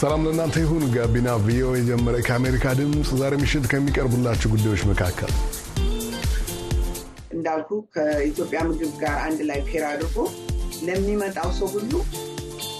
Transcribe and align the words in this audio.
ሰላም 0.00 0.22
ለእናንተ 0.26 0.56
ይሁን። 0.62 0.84
ጋቢና 0.94 1.30
ቪኦኤ 1.46 1.78
የጀመረ 1.78 2.16
ከአሜሪካ 2.26 2.66
ድምፅ 2.78 3.08
ዛሬ 3.20 3.34
ምሽት 3.40 3.64
ከሚቀርቡላቸው 3.72 4.50
ጉዳዮች 4.54 4.82
መካከል 4.90 5.32
እንዳልኩ 7.34 7.70
ከኢትዮጵያ 7.94 8.60
ምግብ 8.68 8.92
ጋር 9.02 9.16
አንድ 9.26 9.40
ላይ 9.50 9.60
pair 9.68 9.84
አድርጎ 9.90 10.16
ለሚመጣው 10.86 11.50
ሰው 11.58 11.68
ሁሉ 11.74 11.92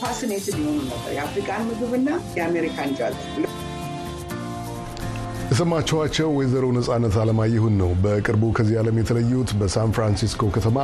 fascinated 0.00 0.56
የሆኑ 0.60 0.78
ነበር 0.84 1.10
የአፍሪካን 1.16 1.66
ምግብና 1.70 2.08
የአሜሪካን 2.38 2.92
ጃዝ 2.98 3.16
የሰማችኋቸው 5.60 6.28
ወይዘሮ 6.36 6.66
ነጻነት 6.74 7.14
አለማየሁን 7.22 7.74
ነው። 7.80 7.90
በቅርቡ 8.02 8.44
ከዚህ 8.56 8.76
ዓለም 8.80 8.98
የተለዩት 9.00 9.50
በሳን 9.60 9.90
ፍራንሲስኮ 9.96 10.42
ከተማ 10.54 10.78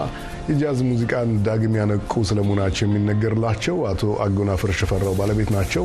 የጃዝ 0.49 0.81
ሙዚቃን 0.89 1.31
ዳግም 1.47 1.77
ያነቁ 1.79 2.13
ስለመሆናቸው 2.31 2.85
የሚነገርላቸው 2.87 3.79
አቶ 3.91 4.13
አጎናፍር 4.25 4.73
ሽፈራው 4.79 5.17
ባለቤት 5.21 5.51
ናቸው። 5.57 5.85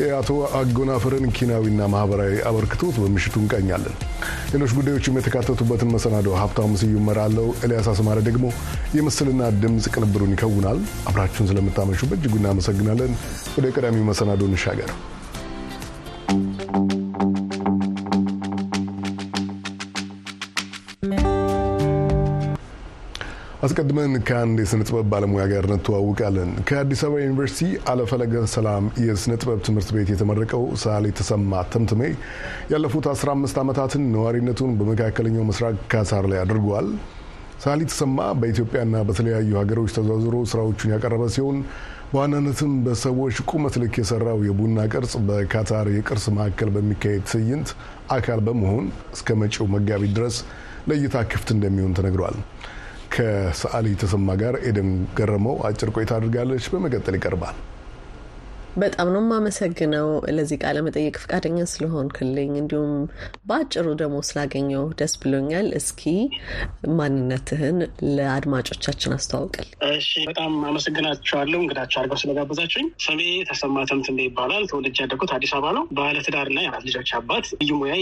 የአቶ 0.00 0.30
አጎናፍርን 0.60 1.26
ኪናዊና 1.36 1.90
ማህበራዊ 1.94 2.38
አበርክቶት 2.50 2.96
በምሽቱ 3.02 3.36
እንቃኛለን። 3.42 3.96
ሌሎች 4.54 4.74
ጉዳዮችም 4.78 5.18
የተካተቱበትን 5.20 5.92
መሰናዶ 5.96 6.38
ሀብታሙ 6.40 6.72
ስዩም 6.82 7.02
እመራለሁ። 7.02 7.48
ኤልያስ 7.64 7.88
አስማረ 7.92 8.20
ደግሞ 8.28 8.46
የምስልና 8.98 9.52
ድምፅ 9.62 9.88
ቅንብሩን 9.94 10.34
ይከውናል። 10.36 10.80
አብራችሁን 11.08 11.50
ስለምታመሹ 11.52 12.06
በእጅጉ 12.12 12.36
እናመሰግናለን። 12.42 13.14
ወደ 13.56 13.66
ቀዳሚው 13.76 14.06
መሰናዶ 14.10 14.44
እንሻገር። 14.50 14.92
አስቀድመን 23.62 24.12
ከአንድ 24.28 24.58
የስነ 24.62 24.82
ጥበብ 24.86 25.06
ባለሙያ 25.12 25.42
ጋር 25.50 25.64
እንተዋውቃለን። 25.68 26.50
ከአዲስ 26.68 27.00
አበባ 27.06 27.16
ዩኒቨርሲቲ 27.22 27.58
አለፈለገ 27.90 28.34
ሰላም 28.52 28.84
የስነ 29.04 29.32
ጥበብ 29.40 29.58
ትምህርት 29.66 29.88
ቤት 29.96 30.10
የተመረቀው 30.12 30.62
ሰዓሊ 30.82 31.06
ተሰማ 31.18 31.60
ተምትሜ 31.72 32.00
ያለፉት 32.72 33.06
15 33.12 33.60
ዓመታትን 33.62 34.04
ነዋሪነቱን 34.14 34.72
በመካከለኛው 34.78 35.44
ምስራቅ 35.50 35.74
ካታር 35.92 36.26
ላይ 36.32 36.40
አድርጓል። 36.44 36.88
ሰዓሊ 37.64 37.80
ተሰማ 37.90 38.18
በኢትዮጵያና 38.40 39.02
በተለያዩ 39.08 39.50
ሀገሮች 39.60 39.94
ተዘዋዝሮ 39.96 40.36
ስራዎቹን 40.52 40.94
ያቀረበ 40.94 41.26
ሲሆን 41.34 41.58
በዋናነትም 42.12 42.72
በሰዎች 42.86 43.36
ቁመት 43.50 43.76
ልክ 43.82 43.96
የሰራው 44.00 44.40
የቡና 44.46 44.86
ቅርጽ 44.92 45.14
በካታር 45.28 45.88
የቅርስ 45.94 46.26
ማዕከል 46.36 46.70
በሚካሄድ 46.76 47.24
ትዕይንት 47.30 47.68
አካል 48.16 48.40
በመሆን 48.46 48.86
እስከ 49.16 49.36
መጪው 49.42 49.68
መጋቢት 49.74 50.14
ድረስ 50.18 50.38
ለእይታ 50.88 51.16
ክፍት 51.30 51.48
እንደሚሆን 51.54 51.94
ተነግሯል። 51.98 52.36
ከሰዓሊ 53.10 53.86
ተሰማ 54.02 54.34
ጋር 54.40 54.54
ኤደን 54.62 54.90
ገረመው 55.18 55.56
አጭር 55.68 55.90
ቆይታ 55.94 56.12
አድርጋለች። 56.18 56.66
በመቀጠል 56.72 57.16
ይቀርባል። 57.18 57.56
በጣም 58.76 59.08
ነው 59.12 59.20
የማመሰግነው 59.22 60.06
ለዚህ 60.30 60.58
ቃለ 60.62 60.78
መጠየቅ 60.86 61.14
ፈቃደኛ 61.22 61.58
ስለሆንክልኝ 61.70 62.50
እንዲሁም 62.60 62.92
በአጭሩ 63.48 63.86
ደግሞ 64.00 64.16
ስላገኘው 64.28 64.84
ደስ 64.98 65.14
ብሎኛል። 65.22 65.66
እስኪ 65.78 66.02
ማንነትህን 66.98 67.78
ለአድማጮቻችን 68.10 69.14
አስተዋውቅል። 69.16 69.68
እሺ፣ 69.90 70.10
በጣም 70.28 70.52
አመሰግናቸዋለሁ 70.70 71.58
እንግዳቸው 71.62 72.00
አድርገው 72.00 72.20
ስለጋበዛችሁኝ። 72.22 72.88
ስሜ 73.06 73.20
ተሰማ 73.50 73.84
ተምትንቤ 73.90 74.26
ይባላል። 74.28 74.66
ተወልጄ 74.70 74.96
ያደግኩት 75.04 75.32
አዲስ 75.36 75.52
አበባ 75.56 75.72
ነው። 75.78 75.84
ባለትዳርና 75.98 76.58
የአራት 76.64 76.86
ልጆች 76.88 77.10
አባት። 77.18 77.48
ልዩ 77.60 77.72
ሙያ 77.80 77.94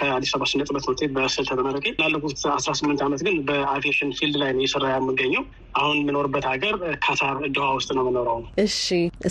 ከአዲስ 0.00 0.32
አበባ 0.32 0.48
ስነ 0.50 0.62
ጥበብ 0.62 0.80
ትምህርት 0.80 1.00
ቤት 1.02 1.12
በስዕል 1.16 1.48
ተመርቄ 1.52 1.86
ላለፉት 2.00 2.38
አስራ 2.54 2.72
ስምንት 2.78 3.02
ዓመት 3.06 3.22
ግን 3.26 3.36
በ 3.48 3.61
aviation 3.61 4.12
field 4.18 4.38
ላይ 4.42 4.52
ነው 4.52 4.64
እየሰራ 4.64 4.86
የምገኘው። 4.94 5.44
አሁን 5.76 5.96
የምኖርበት 6.00 6.44
ሀገር 6.50 6.74
ካታር 7.04 7.36
ዶሃ 7.56 7.68
ውስጥ 7.76 7.90
ነው 7.96 8.02
የምኖረው። 8.04 8.38
እሺ 8.62 8.86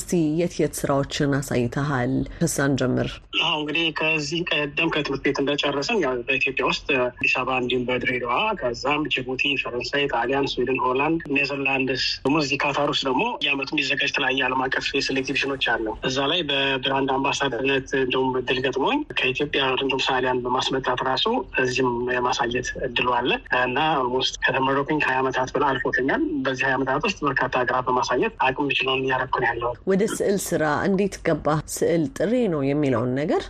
እስቲ 0.10 0.20
የት 0.40 0.54
የት 0.60 0.74
ስራዎችን 0.78 1.34
አሳይተሃል? 1.38 2.14
ከሳን 2.38 2.72
ጀምር። 2.80 3.08
አሁ 3.42 3.58
እንግዲህ 3.60 3.84
ከዚህ 4.00 4.40
ቀደም 4.52 4.90
ከትምህርት 4.94 5.22
ቤት 5.26 5.38
እንደጨረስን 5.42 5.98
ያው 6.04 6.14
በኢትዮጵያ 6.28 6.64
ውስጥ 6.70 6.88
አዲስ 7.04 7.34
አበባ 7.40 7.58
እንዲሁም 7.62 7.84
በድሬዳዋ 7.90 8.32
ከዛም 8.62 9.02
ጅቡቲ፣ 9.14 9.44
ፈረንሳይ፣ 9.62 10.04
ጣሊያን፣ 10.14 10.48
ስዊድን፣ 10.54 10.80
ሆላንድ፣ 10.86 11.20
ኔዘርላንድስ 11.36 12.06
ደግሞ 12.24 12.38
እዚህ 12.44 12.58
ካታር 12.64 12.90
ውስጥ 12.94 13.04
ደግሞ 13.10 13.26
የአመቱ 13.46 13.70
የሚዘጋጅ 13.74 14.10
የተለያየ 14.10 14.48
ዓለም 14.48 14.64
አቀፍ 14.66 14.88
የስዕል 14.92 15.20
ኤግዚቢሽኖች 15.22 15.68
አሉ። 15.74 15.86
እዛ 16.10 16.18
ላይ 16.32 16.42
በ 16.50 16.68
brand 16.68 17.12
አምባሳደርነት 17.18 17.88
እንዲሁም 18.00 18.32
እድል 18.42 18.60
ገጥሞኝ 18.66 19.00
ከኢትዮጵያ 19.20 19.62
እንዲሁም 19.76 20.04
ሰዓሊያን 20.08 20.42
በማስመጣት 20.46 21.06
ራሱ 21.10 21.28
እዚህም 21.66 21.94
የማሳየት 22.16 22.70
እድሉ 22.90 23.08
አለ 23.20 23.32
እና 23.62 23.78
almost 24.02 24.36
ከተመረቅኩኝ 24.46 25.00
ሀያ 25.08 25.20
ዓመታት 25.24 25.52
በላይ 25.56 25.72
አልፎኛል። 25.74 26.26
በዚህ 26.44 26.66
ሀያ 26.68 26.76
ዓመታት 26.80 27.08
ውስጥ 27.10 27.20
በርካታ 27.28 27.54
ሀገራት 27.64 27.88
በማሳየት 27.90 28.36
አቅም 28.46 28.66
የሚችለውን 28.66 29.06
እያደረግን 29.06 29.48
ያለው 29.50 29.72
ወደ 30.00 30.08
ስዕል 30.12 30.38
ስራ 30.42 30.66
እንዴት 30.86 31.16
ገባ? 31.26 31.46
ስዕል 31.74 32.04
ጥሪ 32.18 32.34
ነው 32.52 32.62
የሚለውን 32.68 33.10
ነገር 33.18 33.42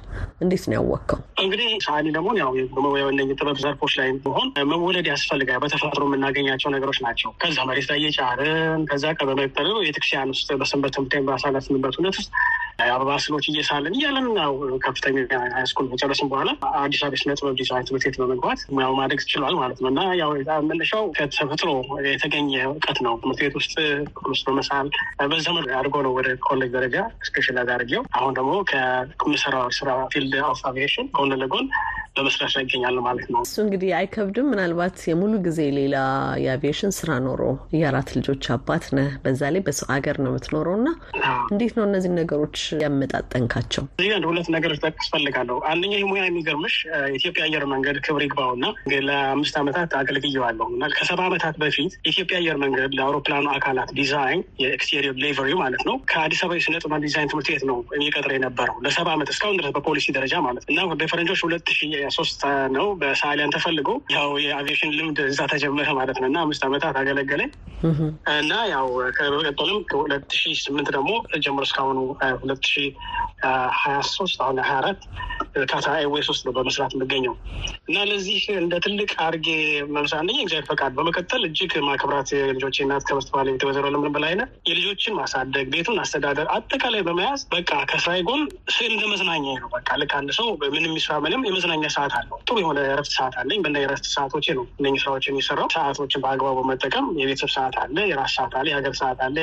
እንዴት 0.43 0.63
ነው 0.65 0.73
ያወቅከው? 0.77 1.19
እንግዲህ 1.43 1.67
ሰዓሊ 1.85 2.05
ደግሞ 2.15 2.29
ያው 2.39 2.49
የጥበብ 3.23 3.57
ዘርፎች 3.63 3.93
ላይ 3.99 4.07
መሆን 4.19 4.47
መወለድ 4.71 5.07
ያስፈልጋል። 5.11 5.59
በተፈጥሮ 5.63 6.03
የምናገኛቸው 6.07 6.71
ነገሮች 6.75 6.99
ናቸው። 7.05 7.29
ከዛ 7.41 7.57
መሬት 7.69 7.87
ላይ 7.91 7.99
እየጫርን 8.01 8.81
ከዛ 8.91 9.11
ቀበመጠር 9.17 9.69
ቤተክርስቲያን 9.81 10.31
ውስጥ 10.33 10.49
በሰንበት 10.61 10.95
ትምህርት 10.97 11.27
ባሳለፍንበት 11.29 11.97
እውነት 11.99 12.17
ውስጥ 12.19 12.31
አበባ 12.89 13.11
ስሎች 13.23 13.45
እየሳለን 13.51 13.95
እያለን 13.97 14.27
ያው 14.39 14.53
ከፍተኛ 14.85 15.15
high 15.55 15.68
school 15.68 15.87
ከጨረስን 15.91 16.29
በኋላ 16.31 16.49
አዲስ 16.79 17.01
አበባ 17.01 17.19
ስነ 17.21 17.35
ጥበብ 17.39 17.55
ዲዛይን 17.59 17.87
ትምህርት 17.87 18.05
ቤት 18.07 18.17
በመግባት 18.21 18.59
ሙያው 18.75 18.93
ማደግ 18.99 19.21
ችሏል 19.31 19.55
ማለት 19.61 19.79
ነው 19.83 19.89
እና 19.91 20.01
ያው 20.21 20.31
መነሻው 20.69 21.03
ከተፈጥሮ 21.17 21.69
የተገኘ 22.09 22.51
እውቀት 22.69 22.99
ነው። 23.05 23.13
ትምህርት 23.21 23.41
ቤት 23.43 23.55
ውስጥ 23.59 23.75
ክፍል 24.17 24.31
ውስጥ 24.33 24.45
በመሳል 24.49 24.89
በዘመን 25.31 25.65
አድርጎ 25.79 25.95
ነው 26.05 26.13
ወደ 26.17 26.29
ኮሌጅ 26.47 26.71
ደረጃ 26.77 26.97
specialize 27.29 27.47
አድርጌው 27.69 28.03
አሁን 28.19 28.33
ደግሞ 28.39 28.53
ከምሰራው 29.19 29.67
ስራ 29.79 29.89
field 30.13 30.35
of 30.49 30.61
aviation 30.69 31.07
ጎን 31.17 31.33
ለጎን 31.41 31.65
በመስራት 32.15 32.51
ላይ 32.55 32.63
ይገኛል 32.65 32.95
ማለት 33.05 33.27
ነው። 33.33 33.41
እሱ 33.45 33.55
እንግዲህ 33.63 33.89
አይከብድም። 33.97 34.47
ምናልባት 34.51 34.97
የሙሉ 35.09 35.33
ጊዜ 35.45 35.59
ሌላ 35.77 35.97
የአቪዬሽን 36.43 36.91
ስራ 36.97 37.11
ኖሮ 37.25 37.41
የአራት 37.75 38.09
ልጆች 38.17 38.43
አባት 38.55 38.85
ነህ፣ 38.97 39.09
በዛ 39.23 39.41
ላይ 39.53 39.61
በሰው 39.67 39.87
ሀገር 39.93 40.17
ነው 40.23 40.31
የምትኖረው 40.31 40.75
እና 40.79 40.89
እንዴት 41.51 41.73
ነው 41.77 41.85
እነዚህ 41.87 42.11
ነገሮች 42.17 42.57
ያመጣጠንካቸው? 42.79 43.83
እዚህ 43.99 44.11
አንድ 44.15 44.25
ሁለት 44.29 44.47
ነገሮች 44.55 44.79
ጠቅስ 44.85 45.07
ፈልጋለሁ። 45.13 45.57
አንደኛ 45.71 45.93
ሙያ 46.09 46.23
የሚገርምሽ 46.25 46.75
የኢትዮጵያ 47.07 47.43
አየር 47.47 47.63
መንገድ 47.73 47.97
ክብር 48.05 48.21
ይግባው 48.25 48.51
እና 48.57 48.65
ለአምስት 49.07 49.55
ዓመታት 49.61 49.91
አገልግየዋለሁ 49.99 50.67
እና 50.71 50.91
ከሰባ 50.97 51.19
ዓመታት 51.29 51.55
በፊት 51.61 51.93
የኢትዮጵያ 51.99 52.37
አየር 52.39 52.57
መንገድ 52.63 52.91
ለአውሮፕላኑ 52.97 53.45
አካላት 53.55 53.89
ዲዛይን 53.99 54.41
የ 54.63 54.74
exterior 54.74 55.15
livery 55.23 55.53
ማለት 55.61 55.83
ነው 55.89 55.95
ከአዲስ 56.11 56.41
አበባ 56.43 56.57
የስነ 56.59 56.75
ጥበብ 56.83 57.01
ዲዛይን 57.05 57.29
ትምህርት 57.31 57.49
ቤት 57.51 57.63
ነው 57.69 57.77
የሚቀጥረ 57.95 58.31
የነበረው 58.37 58.75
ለሰባ 58.85 59.07
ዓመት 59.15 59.29
እስካሁን 59.33 59.57
ድረስ 59.59 59.73
በፖሊሲ 59.77 60.07
ደረጃ 60.17 60.35
ማለት 60.45 60.65
እና 60.71 60.79
በፈረንጆች 60.93 61.41
ሁለት 61.45 61.67
ሺ 61.71 61.89
ሶስት 62.17 62.41
ነው 62.75 62.87
በሰዓሊያን 63.01 63.53
ተፈልጎ 63.55 63.89
ያው 64.15 64.29
የአቪዬሽን 64.43 64.93
ልምድ 64.97 65.19
እዛ 65.27 65.41
ተጀመረ 65.53 65.89
ማለት 65.99 66.17
ነው 66.21 66.27
እና 66.29 66.39
አምስት 66.45 66.63
ዓመታት 66.67 66.95
አገለገለኝ 67.01 67.51
እና 68.39 68.53
ያው 68.71 68.87
ከቀጠልም 69.17 69.79
ከሁለት 69.89 70.29
ሺ 70.39 70.53
ስምንት 70.63 70.87
ደግሞ 70.95 71.11
ጀምሮ 71.43 71.63
እስካሁኑ 71.67 71.99
ሁለት 72.41 72.58
ሺ 72.65 72.85
ሀያ 73.79 73.97
ሶስት 74.11 74.37
አሁን 74.43 74.57
ሀያ 74.61 74.77
አራት 74.79 75.01
ካታ 75.69 75.87
ኤርዌይስ 76.01 76.27
ውስጥ 76.31 76.43
ነው 76.47 76.53
በመስራት 76.55 76.91
የምገኘው 76.95 77.33
እና 77.89 77.97
ለዚህ 78.09 78.41
እንደ 78.59 78.73
ትልቅ 78.83 79.11
አርጌ 79.25 79.47
መምሳ 79.93 80.13
አንደኛ 80.19 80.39
እግዚአብሔር 80.43 80.67
ፈቃድ 80.71 80.91
በመቀጠል 80.97 81.43
እጅግ 81.49 81.73
ማክብራት 81.87 82.29
የልጆቼ 82.37 82.77
እናት 82.85 83.05
ከበስት 83.09 83.29
ባለቤት 83.35 83.63
ወይዘሮ 83.67 83.85
ለምን 83.95 84.13
በላይነህ 84.15 84.49
የልጆችን 84.69 85.17
ማሳደግ 85.19 85.67
ቤቱን 85.73 85.99
አስተዳደር 86.03 86.49
አጠቃላይ 86.55 87.03
በመያዝ 87.07 87.43
በቃ 87.53 87.71
ከስራዬ 87.91 88.19
ጎን 88.29 88.43
እንደ 88.89 89.03
መዝናኛ 89.11 89.45
ነው። 89.61 89.69
በቃ 89.73 89.89
ልክ 90.01 90.13
አንድ 90.19 90.31
ሰው 90.37 90.47
ምንም 90.67 90.89
የሚስራ 90.89 91.13
ምንም 91.25 91.41
የመዝናኛ 91.47 91.85
ሰዓት 91.95 92.13
አለው። 92.19 92.37
ጥሩ 92.41 92.55
የሆነ 92.61 92.79
የረፍት 92.85 93.13
ሰዓት 93.17 93.35
አለኝ። 93.41 93.59
በእና 93.63 93.77
የረፍት 93.83 94.05
ሰዓቶቼ 94.13 94.45
ነው 94.57 94.65
እነ 94.79 94.93
ስራዎች 95.01 95.25
የሚሰራው። 95.29 95.67
ሰዓቶችን 95.75 96.23
በአግባቡ 96.23 96.59
መጠቀም 96.69 97.07
የቤተሰብ 97.21 97.51
ሰዓት 97.55 97.75
አለ፣ 97.83 97.97
የራስ 98.11 98.33
ሰዓት 98.37 98.53
አለ፣ 98.59 98.67
የሀገር 98.71 98.95
ሰዓት 99.01 99.19
አለ፣ 99.25 99.37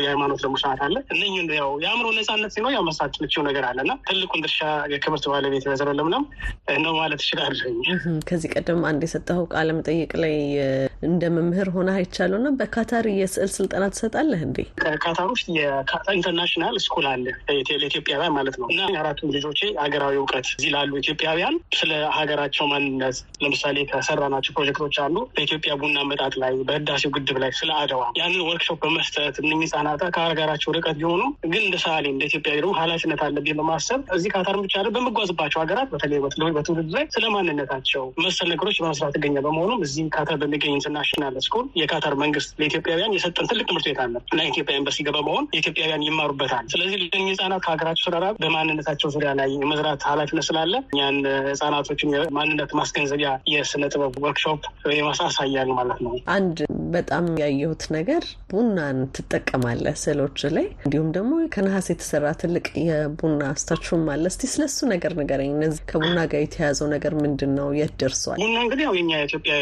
የሃይማኖት 0.00 0.40
ደግሞ 0.44 0.56
ሰዓት 0.64 0.82
አለ። 0.86 0.96
እነኝ 1.14 1.34
ያው 1.60 1.70
የአእምሮ 1.82 2.06
ነጻነት 2.40 2.54
ሲኖር 2.54 2.72
ያው 2.74 2.82
መስራት 2.88 3.14
የምትችው 3.22 3.42
ነገር 3.46 3.64
አለ 3.68 3.78
እና 3.84 3.92
ትልቁን 4.06 4.40
ድርሻ 4.44 4.58
የክብርት 4.92 5.24
ባለቤት 5.32 5.64
ወይዘሮ 5.68 5.88
ለምለም 5.98 6.24
ነው 6.84 6.92
ማለት 7.00 7.20
ይችላለኝ። 7.24 7.76
ከዚህ 8.28 8.50
ቀደም 8.54 8.80
አንድ 8.90 9.02
የሰጠኸው 9.06 9.44
ቃለ 9.52 9.68
መጠይቅ 9.78 10.10
ላይ 10.22 10.34
እንደ 11.08 11.22
መምህር 11.36 11.68
ሆነ 11.74 11.90
አይቻለሁ 11.96 12.38
እና 12.40 12.48
በካታር 12.58 13.06
የስዕል 13.12 13.50
ስልጠና 13.56 13.84
ትሰጣለህ 13.94 14.40
እንዴ? 14.46 14.58
ካታር 15.02 15.28
ውስጥ 15.34 15.46
የካታር 15.56 16.14
international 16.18 16.76
school 16.84 17.06
አለ 17.12 17.26
ለኢትዮጵያውያን 17.74 18.34
ማለት 18.38 18.56
ነው 18.60 18.68
እና 18.72 18.80
አራቱም 19.02 19.32
ልጆቼ 19.36 19.60
ሀገራዊ 19.82 20.16
እውቀት 20.20 20.46
እዚህ 20.52 20.70
ላሉ 20.74 20.92
ኢትዮጵያውያን 21.02 21.56
ስለ 21.80 21.92
ሀገራቸው 22.18 22.66
ማንነት 22.72 23.16
ለምሳሌ 23.44 23.76
ከሰራናቸው 23.90 24.54
ፕሮጀክቶች 24.56 24.96
አሉ 25.04 25.16
በኢትዮጵያ 25.34 25.72
ቡና 25.80 25.98
መጣጥ 26.10 26.34
ላይ 26.42 26.54
በህዳሴው 26.68 27.12
ግድብ 27.16 27.38
ላይ 27.44 27.52
ስለ 27.60 27.70
አድዋ 27.80 28.02
ያንን 28.20 28.42
ወርክሾፕ 28.48 28.78
በመስጠት 28.84 29.36
እነኝህ 29.42 29.66
ህጻናት 29.66 30.02
ከሀገራቸው 30.16 30.70
ርቀት 30.76 30.96
ቢሆኑ 31.00 31.22
ግን 31.50 31.62
እንደ 31.62 31.76
ሰዓሊ 31.84 32.06
እንደ 32.10 32.22
ኢትዮጵያ 32.30 32.52
ደግሞ 32.58 32.72
ኃላፊነት 32.80 33.22
አለብኝ 33.26 33.54
በማሰብ 33.60 34.00
እዚህ 34.16 34.30
ካታር 34.34 34.56
ብቻ 34.64 34.76
በመጓዝ 34.90 35.30
በሚጓዝባቸው 35.30 35.58
ሀገራት 35.62 35.88
በተለይ 35.92 36.18
በትውልድ 36.56 36.88
ላይ 36.94 37.04
ስለ 37.14 37.24
ማንነታቸው 37.34 38.04
መሰል 38.24 38.48
ነገሮች 38.52 38.76
በመስራት 38.82 39.14
ይገኛ 39.18 39.36
በመሆኑም 39.46 39.80
እዚህም 39.86 40.08
ካተር 40.14 40.36
በሚገኝ 40.42 40.72
international 40.76 41.34
school 41.46 41.66
የካተር 41.80 42.14
መንግስት 42.22 42.50
ለኢትዮጵያውያን 42.60 43.14
የሰጠን 43.16 43.48
ትልቅ 43.50 43.66
ትምህርት 43.70 43.86
ቤት 43.88 44.00
አለ 44.04 44.14
እና 44.32 44.40
ኢትዮጵያ 44.50 44.76
ኤምባሲ 44.80 44.98
ገባ 45.08 45.16
በመሆን 45.20 45.46
የኢትዮጵያውያን 45.54 46.04
ይማሩበታል። 46.08 46.64
ስለዚህ 46.72 46.96
ለእኚህ 47.02 47.30
ህጻናት 47.32 47.62
ከሀገራቸው 47.66 48.04
ስራ 48.08 48.24
በማንነታቸው 48.40 49.10
ዙሪያ 49.14 49.32
ላይ 49.40 49.50
የመስራት 49.56 50.02
ኃላፊነት 50.10 50.46
ስላለ 50.48 50.74
እኛን 50.92 51.18
ህጻናቶችን 51.50 52.14
የማንነት 52.16 52.72
ማስገንዘቢያ 52.80 53.30
የስነ 53.54 53.84
ጥበብ 53.92 54.16
ወርክሾፕ 54.24 54.62
የማሳያል 54.98 55.70
ማለት 55.78 56.00
ነው። 56.06 56.14
አንድ 56.34 56.58
በጣም 56.94 57.24
ያየሁት 57.42 57.84
ነገር 57.96 58.22
ቡናን 58.50 58.98
ትጠቀማለህ 59.16 59.96
ስዕሎች 60.02 60.40
ላይ 60.56 60.66
እንዲሁም 60.84 61.08
ደግሞ 61.16 61.32
ከነሐስ 61.54 61.86
የተሰራ 61.92 62.19
ትልቅ 62.40 62.66
የቡና 62.86 63.42
ስታችሁም 63.60 64.04
አለ። 64.12 64.24
እስቲ 64.30 64.42
ስለሱ 64.52 64.78
ነገር 64.92 65.12
ንገረኝ። 65.20 65.50
እነዚህ 65.56 65.80
ከቡና 65.90 66.18
ጋር 66.30 66.40
የተያዘው 66.44 66.88
ነገር 66.92 67.12
ምንድን 67.20 67.52
ነው? 67.58 67.68
የት 67.78 67.94
ደርሷል? 68.00 68.38
ቡና 68.42 68.56
እንግዲህ 68.64 68.84
ያው 68.86 68.94
የኛ 68.98 69.12
ኢትዮጵያ 69.26 69.54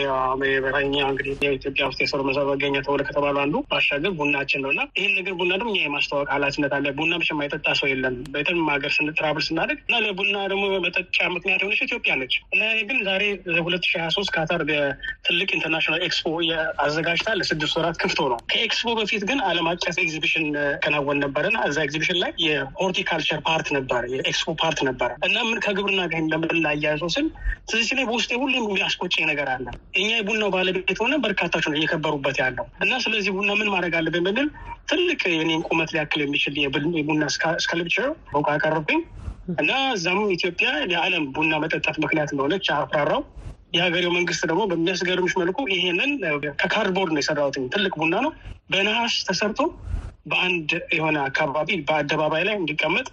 በራኛ 0.64 0.94
እንግዲህ 1.10 1.32
የኢትዮጵያ 1.46 1.86
ውስጥ 1.90 2.00
የሰሩ 2.04 2.20
መሰረት 2.28 2.48
መገኛ 2.52 2.74
ተብሎ 2.86 3.00
ከተባሉ 3.08 3.36
አንዱ 3.44 3.56
ባሻገር 3.70 4.12
ቡናችን 4.18 4.62
ነው 4.64 4.70
እና 4.74 4.82
ይህን 4.98 5.14
ነገር 5.18 5.34
ቡና 5.40 5.52
ደግሞ 5.56 5.70
እኛ 5.74 5.82
የማስተዋወቅ 5.84 6.28
ኃላፊነት 6.34 6.72
አለ። 6.78 6.86
ቡና 6.98 7.12
ብቻ 7.22 7.30
የማይጠጣ 7.34 7.68
ሰው 7.80 7.88
የለም። 7.92 8.16
በየትም 8.32 8.62
ሀገር 8.72 8.92
ስንትራብል 8.96 9.44
ስናደግ 9.48 9.78
እና 9.84 10.00
ለቡና 10.04 10.36
ደግሞ 10.52 10.64
መጠጫ 10.86 11.18
ምክንያት 11.36 11.60
የሆነች 11.62 11.82
ኢትዮጵያ 11.88 12.12
ነች 12.20 12.34
እና 12.54 12.62
ግን 12.88 12.98
ዛሬ 13.08 13.22
ሁለት 13.62 13.84
ሺ 13.88 13.94
ሀያ 13.98 14.08
ሶስት 14.16 14.30
ካታር 14.36 14.62
ትልቅ 15.28 15.48
international 15.58 16.02
expo 16.08 16.24
አዘጋጅታ 16.84 17.28
ለስድስት 17.38 17.74
ወራት 17.78 17.96
ክፍቶ 18.02 18.20
ነው። 18.32 18.38
ከኤክስፖ 18.50 18.94
በፊት 18.98 19.22
ግን 19.28 19.38
ዓለም 19.48 19.68
አቀፍ 19.72 19.96
ኤግዚቢሽን 20.04 20.46
ከናወን 20.82 21.20
ነበረና 21.24 21.58
እዛ 21.68 21.78
ኤግዚቢሽን 21.86 22.18
ላይ 22.22 22.32
የ 22.48 22.61
horticulture 22.61 23.40
part 23.46 23.68
ነበር፣ 23.76 24.02
የ 24.12 24.26
expo 24.26 24.54
part 24.60 24.78
ነበረ 24.88 25.10
እና 25.26 25.36
ምን 25.48 25.58
ከግብርና 25.64 26.02
ጋር 26.10 26.20
እንደምን 26.22 26.60
ላያያዘው 26.64 27.10
ስል 27.14 27.26
ስለዚህ 27.68 27.94
ላይ 27.98 28.04
በውስጤ 28.08 28.30
ሁሌም 28.42 28.64
የሚያስቆጨኝ 28.66 29.24
ነገር 29.30 29.48
አለ። 29.54 29.66
እኛ 29.98 30.10
የቡናው 30.14 30.50
ባለቤት 30.54 30.98
ሆነ 31.02 31.14
በርካታች 31.24 31.66
ነው 31.68 31.76
እየከበሩበት 31.78 32.38
ያለው 32.42 32.66
እና 32.84 32.92
ስለዚህ 33.04 33.32
ቡና 33.38 33.52
ምን 33.58 33.70
ማድረግ 33.74 33.94
አለብን 33.98 34.26
ብንል 34.28 34.48
ትልቅ 34.88 35.20
የኔን 35.32 35.62
ቁመት 35.68 35.90
ሊያክል 35.94 36.20
የሚችል 36.24 36.54
የቡና 36.96 37.22
sculpture 37.64 38.08
በውቃ 38.32 38.48
ያቀረብኝ 38.56 39.00
እና 39.46 39.72
እዛም 39.92 40.20
ኢትዮጵያ 40.34 40.70
የዓለም 40.92 41.26
ቡና 41.34 41.52
መጠጣት 41.62 41.96
ምክንያት 42.02 42.32
እንደሆነች 42.32 42.66
አፍራራው። 42.76 43.22
የሀገሬው 43.72 44.12
መንግስት 44.16 44.42
ደግሞ 44.50 44.62
በሚያስገርምሽ 44.70 45.34
መልኩ 45.40 45.58
ይሄንን 45.72 46.10
ከካርድቦርድ 46.60 47.12
ነው 47.14 47.20
የሰራሁት። 47.22 47.56
ትልቅ 47.74 47.92
ቡና 48.00 48.14
ነው 48.24 48.32
በነሐስ 48.70 49.14
ተሰርቶ 49.28 49.60
በአንድ 50.28 50.70
የሆነ 50.96 51.18
አካባቢ 51.24 51.76
በአደባባይ 51.88 52.42
ላይ 52.48 52.56
እንዲቀመጥ 52.56 53.06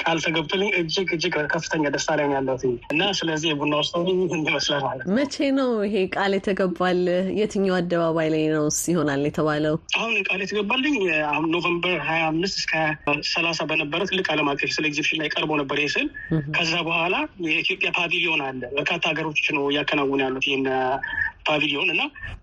ቃል 0.00 0.18
ተገብቶልኝ 0.24 0.70
እጅግ 0.80 1.08
እጅግ 1.16 1.34
ከፍተኛ 1.52 1.84
ደስታ 1.94 2.16
ላይ 2.18 2.26
ያለሁት 2.34 2.62
እና 2.92 3.02
ስለዚህ 3.18 3.48
የቡና 3.50 3.74
ውስጥ 3.80 3.94
ይመስላል 4.40 4.82
ማለት 4.86 5.04
ነው። 5.04 5.14
መቼ 5.18 5.36
ነው 5.58 5.70
ይሄ 5.86 5.96
ቃል 6.16 6.32
የተገባል? 6.36 7.00
የትኛው 7.40 7.76
አደባባይ 7.78 8.28
ላይ 8.34 8.44
ነው 8.54 8.64
ይሆናል 8.92 9.22
የተባለው? 9.28 9.74
አሁን 9.98 10.14
ቃል 10.28 10.40
የተገባልኝ 10.44 10.96
አሁን 11.30 11.48
November 11.54 11.96
ሀያ 12.08 12.22
አምስት 12.30 12.56
እስከ 12.60 12.74
ሰላሳ 13.32 13.60
በነበረ 13.70 14.00
ትልቅ 14.10 14.26
ዓለም 14.34 14.50
አቀፍ 14.52 14.72
ስዕል 14.76 14.84
ኤግዚቢሽን 14.90 15.20
ላይ 15.22 15.30
ቀርቦ 15.34 15.50
ነበር 15.62 15.78
ይህ 15.82 15.90
ስዕል 15.94 16.08
ከዛ 16.56 16.72
በኋላ 16.88 17.14
የኢትዮጵያ 17.48 17.90
pavilion 17.98 18.42
አለ። 18.48 18.62
በርካታ 18.76 19.02
ሀገሮች 19.12 19.46
ነው 19.58 19.64
እያከናወኑ 19.70 20.20
ያሉት 20.26 20.46
ይህን 20.50 20.66
pavilion 21.48 21.88
እና 21.92 22.02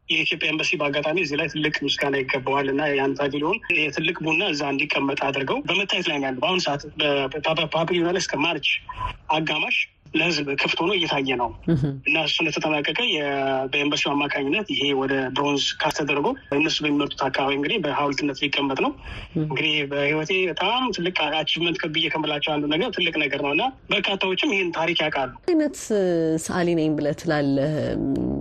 የኢትዮጵያ 0.09 0.48
ኤምባሲ 0.51 0.71
በአጋጣሚ 0.80 1.18
እዚህ 1.24 1.38
ላይ 1.39 1.48
ትልቅ 1.54 1.74
ምስጋና 1.86 2.15
ይገባዋል 2.19 2.68
እና 2.74 2.81
ያን 2.92 3.13
pavilion 3.19 3.58
የትልቅ 3.77 4.15
ቡና 4.25 4.44
እዛ 4.54 4.62
እንዲቀመጥ 4.74 5.19
አድርገው 5.27 5.57
በመታየት 5.68 6.07
ላይ 6.09 6.18
ያለ 6.19 6.38
በአሁኑ 6.44 6.59
ሰዓት 6.65 6.83
ላይ 7.50 8.18
እስከ 8.18 8.36
March 8.44 8.69
አጋማሽ 9.30 9.78
ለህዝብ 10.14 10.48
ክፍት 10.62 10.78
ሆኖ 10.82 10.92
እየታየ 10.98 11.36
ነው 11.42 11.50
እና 12.08 12.16
እሱ 12.26 12.36
እንደተጠናቀቀ 12.44 13.00
በኤምባሲው 13.72 14.12
አማካኝነት 14.14 14.68
ይሄ 14.74 14.82
ወደ 15.00 15.14
bronze 15.36 15.66
cast 15.81 15.96
ተደርጎ 16.00 16.28
እነሱ 16.58 16.78
በሚመርጡት 16.84 17.22
አካባቢ 17.28 17.54
እንግዲህ 17.58 17.78
በሀውልትነት 17.86 18.42
ሊቀመጥ 18.44 18.80
ነው። 18.86 18.92
እንግዲህ 19.42 19.76
በህይወቴ 19.92 20.32
በጣም 20.52 20.86
ትልቅ 20.98 21.16
achievement 21.40 21.80
ከብዬ 21.82 22.06
ከምላቸው 22.14 22.54
አንዱ 22.54 22.66
ነገር 22.74 22.90
ትልቅ 22.98 23.16
ነገር 23.24 23.42
ነው 23.46 23.52
እና 23.52 23.64
በርካታዎችም 23.92 24.54
ይህን 24.56 24.72
ታሪክ 24.72 25.00
ያውቃሉ። 25.04 25.34
አይነት 25.50 25.78
ሰዓሊ 26.48 26.68
ነኝ 26.80 26.90
ብለህ 26.98 27.18
ትላለህ 27.22 27.74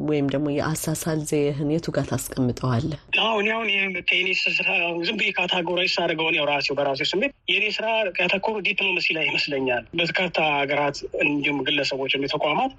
ወይም 0.09 0.27
ደግሞ 0.35 0.47
የአሳሳል 0.55 1.21
ዘዬህን 1.31 1.71
የቱ 1.75 1.87
ጋር 1.97 2.05
ታስቀምጠዋለህ? 2.11 2.99
አሁን 3.27 3.47
አሁን 3.55 3.69
የኔ 3.73 4.29
ስራ 4.57 4.69
ዝም 5.07 5.17
ብዬ 5.21 5.31
categorize 5.37 5.93
ሳደርገው 5.97 6.29
እኔ 6.31 6.45
ራሴው 6.51 6.75
በራሴው 6.79 7.09
ስሜት 7.11 7.33
የኔ 7.53 7.65
ስራ 7.77 7.87
ያተኮሩ 8.21 8.57
ዲፕሎማሲ 8.69 8.96
ላይ 9.17 9.25
ይመስለኛል። 9.27 9.85
በርካታ 10.01 10.39
ሀገራት 10.57 10.97
እንዲሁም 11.27 11.59
ግለሰቦች 11.67 12.13
ተቋማት 12.35 12.73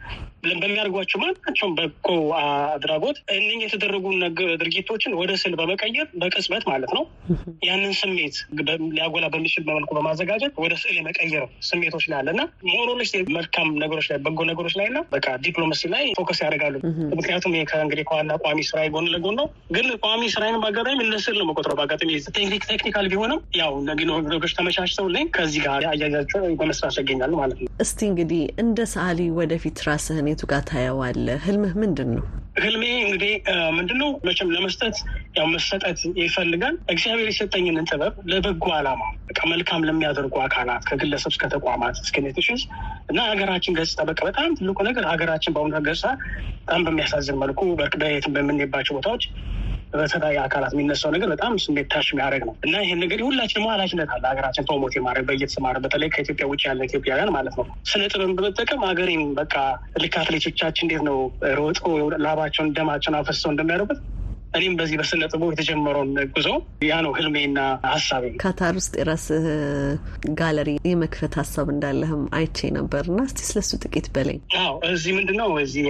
በሚያደርጓቸው 0.62 1.20
ማናቸውም 1.22 1.74
በጎ 1.78 2.08
አድራጎት 2.74 3.18
እነኝህ 3.36 3.66
የተደረጉ 3.66 4.06
ድርጊቶችን 4.62 5.16
ወደ 5.20 5.32
ስዕል 5.42 5.56
በመቀየር 5.60 6.08
በቅጽበት 6.22 6.64
ማለት 6.72 6.92
ነው 6.98 7.04
ያንን 7.68 7.94
ስሜት 8.00 8.36
ሊያጎላ 8.90 9.26
በሚችል 9.34 9.64
መልኩ 9.72 9.92
በማዘጋጀት 9.98 10.54
ወደ 10.64 10.74
ስዕል 10.82 10.96
የመቀየር 11.00 11.46
ስሜቶች 11.70 12.06
ላይ 12.12 12.18
አለ 12.20 12.30
እና 12.36 12.42
ሞራሎች 12.72 13.10
መልካም 13.38 13.70
ነገሮች 13.84 14.08
ላይ 14.12 14.20
በጎ 14.28 14.40
ነገሮች 14.52 14.76
ላይ 14.80 14.88
እና 14.92 15.00
በቃ 15.14 15.28
ዲፕሎማሲ 15.46 15.84
ላይ 15.94 16.06
focus 16.20 16.42
ያደርጋሉ። 16.46 16.76
ምክንያቱም 17.18 17.54
ከእንግዲህ 17.72 18.06
ከዋና 18.10 18.34
ቋሚ 18.44 18.60
ስራ 18.70 18.80
ጎን 18.94 19.08
ለጎን 19.14 19.36
ነው። 19.40 19.48
ግን 19.76 19.88
ቋሚ 20.06 20.24
ስራዬን 20.34 20.60
በአጋጣሚ 20.64 20.98
ስዕል 21.26 21.38
ነው 21.42 21.48
መቆጥረው። 21.50 21.78
በአጋጣሚ 21.80 22.10
technique 22.30 22.64
technical 22.72 23.08
ቢሆንም 23.12 23.40
ያው 23.58 23.74
ነገሮች 23.90 24.54
ተመቻችተው 24.58 25.08
ላይ 25.10 25.24
ከዚህ 25.38 25.62
ጋር 25.68 25.82
አያያቸው 26.00 26.42
በመስራት 26.60 26.96
ያገኛሉ 27.00 27.34
ማለት 27.42 27.58
ነው። 27.60 27.70
እስቲ 27.84 28.00
እንግዲህ 28.10 28.42
እንደ 28.64 28.80
ሰዓሊ 28.94 29.22
ወደፊት 29.40 29.78
ራስህን 29.88 30.28
የቱ 30.32 30.44
ጋር 30.52 30.62
ታየዋለህ? 30.70 31.40
ህልምህ 31.46 31.74
ምንድን 31.84 32.10
ነው? 32.16 32.26
ህልሜ 32.58 32.84
እንግዲህ 33.02 33.34
ምንድነው 33.78 34.10
መቼም 34.28 34.52
ለመስጠት 34.54 34.96
ያው 35.38 35.46
መሰጠት 35.52 36.00
ይፈልጋል። 36.22 36.76
እግዚአብሔር 36.94 37.28
የሰጠኝንን 37.30 37.88
ጥበብ 37.92 38.14
ለበጎ 38.32 38.66
ዓላማ 38.78 39.02
በቃ 39.30 39.40
መልካም 39.52 39.86
ለሚያደርጉ 39.88 40.36
አካላት 40.46 40.86
ከግለሰብ 40.90 41.32
እስከ 41.34 41.46
ተቋማት 41.54 41.98
እስከ 42.04 42.24
nations 42.26 42.64
እና 43.10 43.20
ሀገራችን 43.32 43.78
ገጽታ 43.80 44.02
በቃ 44.10 44.20
በጣም 44.30 44.56
ትልቁ 44.60 44.78
ነገር 44.90 45.06
ሀገራችን 45.12 45.54
በአሁኑ 45.56 45.82
ገጽታ 45.88 46.10
በጣም 46.62 46.82
በሚያሳዝን 46.88 47.38
መልኩ 47.44 47.60
በየትም 48.02 48.34
በምንሄባቸው 48.38 48.96
ቦታዎች 48.98 49.26
በተለያዩ 49.94 50.38
አካላት 50.44 50.74
የሚነሳው 50.76 51.12
ነገር 51.16 51.28
በጣም 51.34 51.54
ስሜት 51.64 51.88
touch 51.92 52.08
የሚያደርግ 52.12 52.44
ነው። 52.48 52.56
እና 52.66 52.76
ይህን 52.84 53.00
ነገር 53.04 53.22
ሁላችንም 53.28 53.70
ኃላፊነት 53.74 54.10
አለ 54.16 54.24
ሀገራችን 54.32 54.68
promote 54.68 54.96
የማድረግ 54.98 55.26
በየተሰማረ 55.30 55.78
በተለይ 55.84 56.10
ከኢትዮጵያ 56.16 56.48
ውጭ 56.52 56.62
ያለ 56.70 56.82
ኢትዮጵያውያን 56.90 57.32
ማለት 57.38 57.56
ነው። 57.60 57.66
ስነ 57.92 58.04
ጥበብን 58.12 58.36
በመጠቀም 58.38 58.84
ሀገሬን 58.90 59.24
በቃ 59.40 59.56
ልክ 60.04 60.16
አትሌቶቻችን 60.22 60.86
እንዴት 60.88 61.04
ነው 61.10 61.18
ሮጦ 61.60 61.82
ላባቸውን 62.26 62.72
ደማቸውን 62.78 63.18
አፈሰው 63.20 63.52
እንደሚያደርጉት 63.54 64.02
እኔም 64.58 64.76
በዚህ 64.78 64.98
በስነ 65.00 65.24
ጥበብ 65.32 65.50
የተጀመረውን 65.54 66.12
ጉዞ 66.36 66.48
ያ 66.88 66.96
ነው 67.06 67.12
ህልሜና 67.18 67.60
ሀሳቤ። 67.88 68.24
ካታር 68.42 68.76
ውስጥ 68.80 68.94
የራስህ 69.00 69.46
ጋለሪ 70.40 70.70
የመክፈት 70.90 71.34
ሀሳብ 71.40 71.68
እንዳለህም 71.74 72.24
አይቼ 72.38 72.70
ነበር 72.78 73.04
እና 73.12 73.20
እስቲ 73.28 73.42
ስለሱ 73.50 73.72
ጥቂት 73.84 74.08
በለኝ። 74.16 74.40
አዎ 74.62 74.74
እዚህ 74.92 75.12
ምንድን 75.18 75.38
ነው 75.42 75.50
እዚህ 75.64 75.86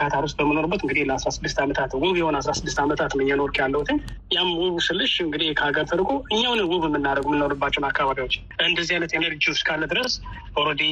ካታር 0.00 0.22
ውስጥ 0.26 0.36
በምኖርበት 0.40 0.82
እንግዲህ 0.84 1.04
ለአስራ 1.10 1.30
ስድስት 1.36 1.58
ዓመታት 1.64 1.90
ውብ 2.02 2.16
የሆነ 2.20 2.36
አስራ 2.42 2.54
ስድስት 2.60 2.80
ዓመታት 2.84 3.14
ነው 3.16 3.24
እየኖርክ 3.26 3.58
ያለሁት። 3.62 3.90
ያም 4.34 4.50
ውብ 4.60 4.76
ስልሽ 4.86 5.14
እንግዲህ 5.24 5.48
ከሀገር 5.58 5.84
ተርቆ 5.90 6.10
እኛውን 6.34 6.60
ውብ 6.70 6.84
የምናደርጉ 6.88 7.26
የምንኖርባቸውን 7.30 7.88
አካባቢዎች 7.90 8.34
እንደዚህ 8.66 8.94
አይነት 8.96 9.14
energy 9.18 9.44
ውስጥ 9.52 9.64
ካለ 9.68 9.82
ድረስ 9.92 10.12
already 10.60 10.82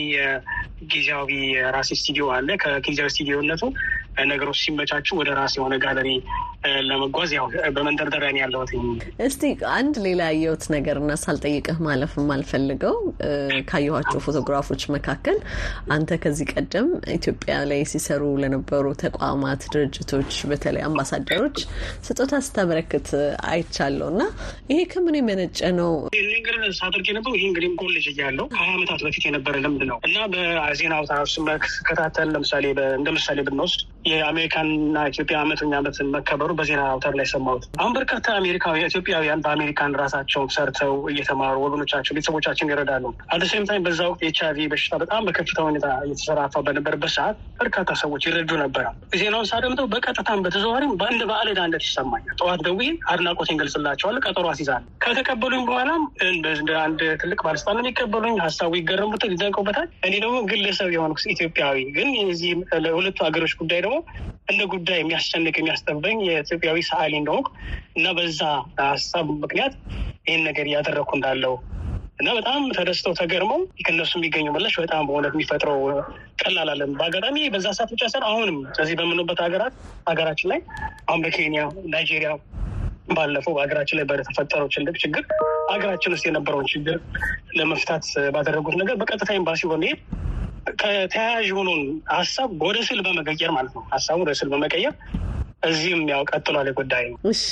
ጊዜያዊ 0.90 1.30
ራሴ 1.74 1.90
ስቱዲዮ 2.00 2.26
አለ። 2.34 2.48
ከጊዜያዊ 2.62 3.08
ስቱዲዮነቱ 3.14 3.62
ነገሮች 4.28 4.58
ሲመቻቹ 4.62 5.16
ወደ 5.18 5.30
ራስ 5.38 5.52
የሆነ 5.58 5.74
ጋለሪ 5.82 6.08
ለመጓዝ 6.88 7.30
ያው 7.36 7.44
በመንደርደሪያ 7.74 8.30
ነው 8.34 8.40
ያለሁት። 8.42 8.70
እስቲ 9.26 9.42
አንድ 9.74 9.96
ሌላ 10.06 10.20
ያየሁት 10.30 10.64
ነገር 10.74 10.96
እና 11.02 11.12
ሳልጠይቅህ 11.22 11.76
ማለፍ 11.86 12.12
የማልፈልገው 12.18 12.96
ካየኋቸው 13.70 14.20
ፎቶግራፎች 14.26 14.84
መካከል 14.94 15.38
አንተ 15.96 16.18
ከዚህ 16.24 16.48
ቀደም 16.54 16.88
ኢትዮጵያ 17.16 17.54
ላይ 17.70 17.82
ሲሰሩ 17.92 18.22
ለነበሩ 18.42 18.86
ተቋማት፣ 19.04 19.62
ድርጅቶች 19.74 20.32
በተለይ 20.50 20.84
አምባሳደሮች 20.88 21.58
ስጦታ 22.08 22.32
ስታበረክት 22.48 23.08
አይቻለሁ 23.50 24.08
እና 24.14 24.22
ይሄ 24.72 24.80
ከምን 24.92 25.18
የመነጨ 25.18 25.60
ነው? 25.78 25.92
ነገር 26.38 26.56
ሳደርግ 26.78 27.06
የነበረው 27.10 27.36
ይህ 27.38 27.46
እንግዲህ 27.48 27.70
ኮሌጅ 27.80 28.06
እያለሁ 28.12 28.44
ከሀያ 28.52 28.72
ዓመታት 28.76 29.00
በፊት 29.06 29.24
የነበረ 29.28 29.54
ልምድ 29.64 29.82
ነው 29.90 29.98
እና 30.08 30.16
በዜና 30.32 30.92
አውታሮች 30.98 31.32
ስከታተል 31.74 32.28
ለምሳሌ 32.34 32.64
እንደ 32.98 33.08
ምሳሌ 33.16 33.38
ብንወስድ 33.48 33.80
የአሜሪካንና 34.10 34.98
ኢትዮጵያ 35.10 35.36
መቶኛ 35.42 35.72
ዓመትን 35.80 36.08
መከበሩ 36.14 36.50
በዜና 36.58 36.82
አውታር 36.90 37.14
ላይ 37.18 37.26
ሰማሁት። 37.32 37.64
አሁን 37.80 37.92
በርካታ 37.98 38.26
አሜሪካዊ 38.40 38.84
ኢትዮጵያውያን 38.88 39.42
በአሜሪካን 39.44 39.96
ራሳቸውን 40.02 40.50
ሰርተው 40.56 40.94
እየተማሩ 41.12 41.56
ወገኖቻቸው፣ 41.64 42.14
ቤተሰቦቻችን 42.16 42.70
ይረዳሉ። 42.72 43.04
at 43.34 43.41
the 43.41 43.52
same 43.52 43.66
time 43.68 43.84
በዛ 43.86 44.00
ወቅት 44.10 44.22
ኤች 44.28 44.40
አይቪ 44.48 44.68
በሽታ 44.72 44.94
በጣም 45.02 45.24
በከፍታ 45.28 45.58
ሁኔታ 45.68 45.86
እየተሰራፋ 46.06 46.54
በነበረበት 46.68 47.12
ሰዓት 47.16 47.36
በርካታ 47.60 47.90
ሰዎች 48.00 48.22
ይረዱ 48.28 48.50
ነበረ። 48.62 48.84
ዜናውን 49.20 49.48
ሳደምጠው 49.50 49.86
በቀጥታም 49.92 50.42
በተዘዋዋሪም 50.44 50.92
በአንድ 51.00 51.22
በዓል 51.30 51.48
ዕዳ 51.52 51.60
ይሰማኛል። 51.88 52.34
ጠዋት 52.40 52.60
ደውዬ 52.66 52.88
አድናቆቴን 53.12 53.60
ገልጽላቸዋለሁ። 53.60 54.20
ቀጠሮ 54.28 54.46
አስይዛለሁ። 54.52 54.86
ከተቀበሉኝ 55.04 55.62
በኋላም 55.68 56.02
እንደ 56.28 56.46
አንድ 56.82 57.00
ትልቅ 57.22 57.40
ባለስልጣን 57.46 57.80
የሚቀበሉኝ 57.80 58.36
ሀሳቡ 58.44 58.72
ይገረሙታል፣ 58.80 59.32
ይደንቀውበታል። 59.34 59.88
እኔ 60.06 60.14
ደግሞ 60.24 60.36
ግለሰብ 60.50 60.90
የሆነ 60.94 61.06
ኢትዮጵያዊ 61.34 61.78
ግን 61.96 62.08
የዚህ 62.20 62.52
ለሁለቱ 62.84 63.18
ሀገሮች 63.28 63.54
ጉዳይ 63.60 63.80
ደግሞ 63.80 63.97
እንደ 64.48 64.62
ጉዳይ 64.72 64.98
የሚያስጨንቅ 65.00 65.54
የሚያስጠበኝ 65.58 66.18
የኢትዮጵያዊ 66.26 66.78
ሰዓሊ 66.88 67.14
እንደሆንኩ 67.20 67.48
እና 67.98 68.08
በዛ 68.18 68.40
ሀሳብ 68.84 69.26
ምክንያት 69.42 69.74
ይህን 70.26 70.44
ነገር 70.48 70.66
እያደረግኩ 70.70 71.10
እንዳለው 71.18 71.54
እና 72.18 72.28
በጣም 72.38 72.62
ተደስተው 72.76 73.12
ተገርመው 73.18 73.60
ከነሱ 73.86 74.12
የሚገኘው 74.18 74.52
ምላሽ 74.54 74.74
በጣም 74.82 75.02
በእውነት 75.08 75.34
የሚፈጥረው 75.36 75.80
ቀላል 76.42 76.68
አለን። 76.72 76.92
በአጋጣሚ 76.98 77.36
በዛ 77.54 77.66
ሰዓት 77.78 77.90
ብቻ 77.94 78.04
ሳይሆን 78.12 78.26
አሁንም 78.30 78.56
እዚህ 78.82 78.94
በምንበት 79.00 79.40
ሀገራት 79.44 79.74
ሀገራችን 80.06 80.50
ላይ 80.52 80.60
አሁን 81.08 81.20
በኬንያ 81.24 81.62
ናይጄሪያ 81.92 82.30
ባለፈው 83.08 83.52
በሀገራችን 83.56 83.96
ላይ 83.98 84.06
በተፈጠረው 84.10 84.68
ትልቅ 84.74 84.96
ችግር 85.04 85.22
ሀገራችን 85.72 86.12
ውስጥ 86.14 86.24
የነበረውን 86.28 86.68
ችግር 86.72 86.96
ለመፍታት 87.58 88.04
ባደረጉት 88.34 88.76
ነገር 88.82 88.96
በቀጥታ 89.00 89.30
ኤምባሲ 89.38 89.62
በመሄድ 89.70 90.00
ከተያያዥ 90.80 91.44
የሆነውን 91.48 91.82
ሀሳብ 92.12 92.50
ወደ 92.66 92.78
ስዕል 92.86 93.00
በመቀየር 93.06 93.50
ማለት 93.56 93.72
ነው 93.76 93.84
ሀሳቡ 93.92 94.18
ወደ 94.24 94.32
ስዕል 94.38 94.50
በመቀየር 94.52 94.94
እዚህም 95.68 96.02
ያው 96.10 96.20
ቀጥሏል 96.30 96.68
ጉዳይ 96.76 97.06
እሺ 97.30 97.44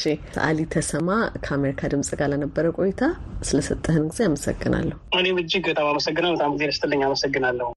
አሊ 0.45 0.59
ተሰማ 0.75 1.09
ከአሜሪካ 1.45 1.89
ድምጽ 1.93 2.11
ጋር 2.21 2.29
ለነበረ 2.33 2.67
ቆይታ 2.79 3.03
ስለሰጠህን 3.43 4.05
ጊዜ 4.11 4.21
አመሰግናለሁ። 4.29 4.97
እኔም 5.19 5.41
እጅግ 5.43 5.65
በጣም 5.71 5.89
አመሰግናለሁ። 5.93 6.37
በጣም 6.37 6.53
ጊዜ 6.55 6.69
ደስትልኝ 6.71 7.03
አመሰግናለሁ። 7.09 7.69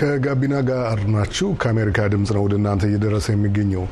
ከጋቢና 0.00 0.56
ጋር 0.68 1.00
ናችሁ። 1.12 1.48
ከአሜሪካ 1.62 2.06
ድምፅ 2.12 2.30
ነው 2.36 2.42
ወደ 2.44 2.54
እናንተ 2.58 2.82
እየደረሰ 2.88 3.26
የሚገኘው። 3.32 3.82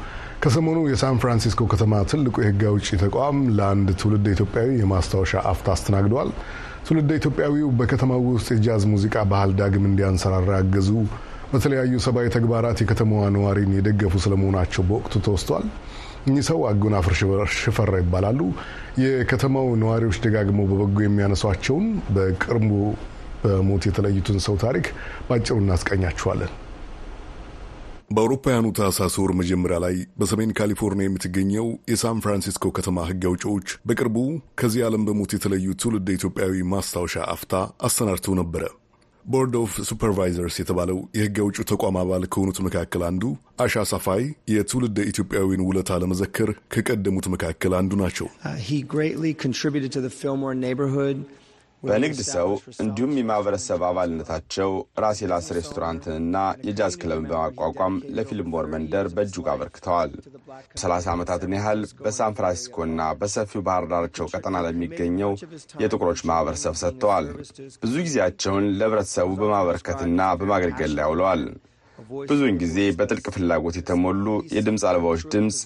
ከሰሞኑ 0.43 0.79
የሳን 0.88 1.17
ፍራንሲስኮ 1.23 1.62
ከተማ 1.73 1.95
ትልቁ 2.11 2.35
የሕግ 2.43 2.61
አውጪ 2.69 2.88
ተቋም 3.03 3.38
ለአንድ 3.57 3.88
ትውልድ 4.00 4.27
ኢትዮጵያዊ 4.35 4.69
የማስታወሻ 4.79 5.43
አፍታ 5.50 5.69
አስተናግደዋል። 5.75 6.31
ትውልድ 6.87 7.11
ኢትዮጵያዊው 7.19 7.69
በከተማው 7.79 8.23
ውስጥ 8.29 8.49
የጃዝ 8.55 8.85
ሙዚቃ 8.93 9.25
ባህል 9.33 9.53
ዳግም 9.59 9.85
እንዲያንሰራራ 9.91 10.50
ያገዙ፣ 10.61 10.91
በተለያዩ 11.53 12.00
ሰብአዊ 12.07 12.27
ተግባራት 12.35 12.81
የከተማዋ 12.83 13.25
ነዋሪን 13.37 13.75
የደገፉ 13.77 14.15
ስለመሆናቸው 14.25 14.85
በወቅቱ 14.88 15.15
ተወስቷል። 15.27 15.67
እኚህ 16.27 16.45
ሰው 16.49 16.61
አጎናፍር 16.71 17.15
ሽፈራ 17.59 17.93
ይባላሉ። 18.03 18.41
የከተማው 19.03 19.69
ነዋሪዎች 19.83 20.19
ደጋግመው 20.25 20.67
በበጎ 20.71 20.99
የሚያነሷቸውን 21.05 21.87
በቅርቡ 22.17 22.71
በሞት 23.42 23.85
የተለዩትን 23.88 24.38
ሰው 24.45 24.57
ታሪክ 24.62 24.87
ባጭሩ 25.28 25.57
እናስቀኛችኋለን። 25.62 26.52
በአውሮፓውያኑ 28.11 28.66
ታህሳስ 28.76 29.14
ወር 29.21 29.33
መጀመሪያ 29.38 29.78
ላይ 29.85 29.97
በሰሜን 30.21 30.54
ካሊፎርኒያ 30.59 31.07
የምትገኘው 31.09 31.66
የሳን 31.90 32.23
ፍራንሲስኮ 32.25 32.66
ከተማ 32.76 33.04
ሕግ 33.09 33.25
አውጪዎች 33.30 33.68
በቅርቡ 33.88 34.16
ከዚህ 34.61 34.85
ዓለም 34.87 35.02
በሞት 35.09 35.33
የተለዩ 35.37 35.75
ትውልድ 35.83 36.09
ኢትዮጵያዊ 36.14 36.62
ማስታወሻ 36.73 37.25
አፍታ 37.35 37.54
አሰናድተው 37.88 38.37
ነበረ። 38.40 38.64
Board 39.25 39.55
of 39.61 39.73
Supervisors 39.88 40.57
የተባለው 40.61 40.99
የሕግ 41.16 41.38
አውጪው 41.42 41.66
ተቋም 41.71 41.97
አባል 42.02 42.23
ከሆኑት 42.33 42.59
መካከል 42.66 43.02
አንዱ 43.09 43.25
አሻ 43.61 43.85
ሳፋይ 43.90 44.23
የትውልድ 44.52 44.99
ኢትዮጵያዊን 45.11 45.64
ውለታ 45.66 45.99
ለመዘከር 46.02 46.50
ከቀደሙት 46.75 47.26
መካከል 47.35 47.75
አንዱ 47.80 47.92
ናቸው። 48.02 48.28
በንግድ 51.82 52.20
ሰው 52.28 52.49
እንዲሁም 52.82 53.12
የማህበረሰብ 53.18 53.80
አባልነታቸው 53.88 54.70
ራሴላስ 55.02 55.47
ሬስቶራንትንና 55.56 56.37
የጃዝ 56.66 56.94
ክለብን 57.02 57.26
በማቋቋም 57.30 57.97
ለፊልሞር 58.17 58.67
መንደር 58.73 59.06
በእጅጉ 59.14 59.47
አበርክተዋል። 59.52 60.12
ሰላሳ 60.82 61.06
ዓመታትን 61.14 61.54
ያህል 61.56 61.82
በሳን 62.00 62.37
ፍራንሲስኮና 62.38 63.06
በሰፊው 63.20 63.64
ባህር 63.68 63.87
ዳርቻው 63.92 64.30
ቀጠና 64.32 64.62
ለሚገኘው 64.66 65.32
የጥቁሮች 65.82 66.23
ማህበረሰብ 66.30 66.76
ሰጥተዋል። 66.82 67.28
ብዙ 67.85 67.94
ጊዜያቸውን 68.06 68.66
ለህብረተሰቡ 68.78 69.30
በማበረከትና 69.42 70.20
በማገልገል 70.40 70.92
ላይ 70.99 71.06
አውለዋል። 71.08 71.44
ብዙውን 72.23 72.58
ጊዜ 72.61 72.76
በጥልቅ 72.99 73.26
ፍላጎት 73.35 73.76
የተሞሉ 73.78 74.26
የድምፅ 74.54 74.82
አልባዎች 74.90 75.23
ድምፅ፣ 75.32 75.56